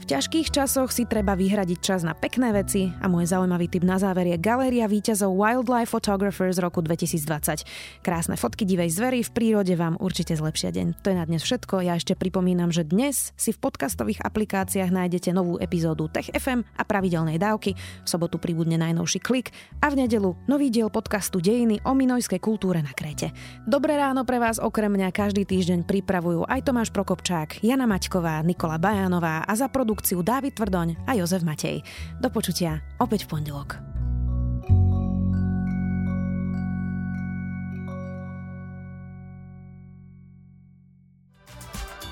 V 0.02 0.10
ťažkých 0.10 0.50
časoch 0.50 0.90
si 0.90 1.06
treba 1.06 1.38
vyhradiť 1.38 1.78
čas 1.78 2.02
na 2.02 2.10
pekné 2.10 2.50
veci 2.50 2.90
a 2.90 3.06
môj 3.06 3.30
zaujímavý 3.30 3.70
tip 3.70 3.86
na 3.86 4.02
záver 4.02 4.34
je 4.34 4.34
galéria 4.34 4.90
víťazov 4.90 5.30
Wildlife 5.30 5.94
Photographer 5.94 6.50
z 6.50 6.58
roku 6.58 6.82
2020. 6.82 8.02
Krásne 8.02 8.34
fotky 8.34 8.66
divej 8.66 8.90
zvery 8.98 9.22
v 9.22 9.30
prírode 9.30 9.70
vám 9.78 9.94
určite 10.02 10.34
zlepšia 10.34 10.74
deň. 10.74 11.06
To 11.06 11.14
je 11.14 11.16
na 11.22 11.22
dnes 11.22 11.46
všetko. 11.46 11.86
Ja 11.86 11.94
ešte 11.94 12.18
pripomínam, 12.18 12.74
že 12.74 12.82
dnes 12.82 13.30
si 13.38 13.54
v 13.54 13.62
podcastových 13.62 14.26
aplikáciách 14.26 14.90
nájdete 14.90 15.30
novú 15.30 15.62
epizódu 15.62 16.10
Tech 16.10 16.34
FM 16.34 16.66
a 16.66 16.82
pravidelnej 16.82 17.38
dávky. 17.38 17.78
V 17.78 18.08
sobotu 18.10 18.42
pribudne 18.42 18.82
najnovší 18.82 19.22
klik 19.22 19.54
a 19.78 19.86
v 19.86 20.02
nedelu 20.02 20.34
nový 20.50 20.74
diel 20.74 20.90
podcastu 20.90 21.38
Dejiny 21.38 21.78
o 21.86 21.94
minojskej 21.94 22.42
kultúre 22.42 22.82
na 22.82 22.90
Kréte. 22.90 23.30
Dobré 23.70 23.94
ráno 23.94 24.26
pre 24.26 24.42
vás 24.42 24.58
okrem 24.58 24.90
mňa 24.90 25.14
každý 25.14 25.46
týždeň 25.46 25.86
pripravujú 25.86 26.42
aj 26.50 26.66
Tomáš 26.66 26.90
Prokopčák, 26.90 27.62
Jana 27.62 27.86
Maťková, 27.86 28.42
Nikola 28.42 28.82
Bajanová 28.82 29.46
a 29.46 29.52
za 29.54 29.70
produkciu 30.02 30.26
Dávid 30.26 30.58
Tvrdoň 30.58 31.06
a 31.06 31.14
Jozef 31.14 31.46
Matej. 31.46 31.78
Do 32.18 32.26
počutia 32.26 32.82
opäť 32.98 33.30
v 33.30 33.38
pondelok. 33.38 33.78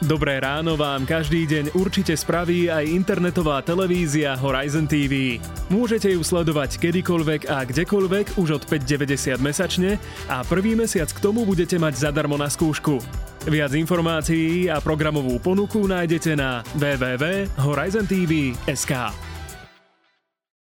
Dobré 0.06 0.38
ráno 0.38 0.78
vám 0.78 1.02
každý 1.02 1.50
deň 1.50 1.74
určite 1.74 2.14
spraví 2.14 2.70
aj 2.70 2.86
internetová 2.86 3.58
televízia 3.66 4.38
Horizon 4.38 4.86
TV. 4.86 5.42
Môžete 5.66 6.14
ju 6.14 6.22
sledovať 6.22 6.78
kedykoľvek 6.78 7.50
a 7.50 7.66
kdekoľvek 7.66 8.38
už 8.38 8.48
od 8.54 8.62
5,90 8.70 9.42
mesačne 9.42 9.98
a 10.30 10.46
prvý 10.46 10.78
mesiac 10.78 11.10
k 11.10 11.18
tomu 11.18 11.42
budete 11.42 11.74
mať 11.74 12.06
zadarmo 12.06 12.38
na 12.38 12.46
skúšku. 12.46 13.02
Viac 13.48 13.72
informácií 13.72 14.68
a 14.68 14.84
programovú 14.84 15.40
ponuku 15.40 15.88
nájdete 15.88 16.36
na 16.36 16.60
www.horizontv.sk. 16.76 18.92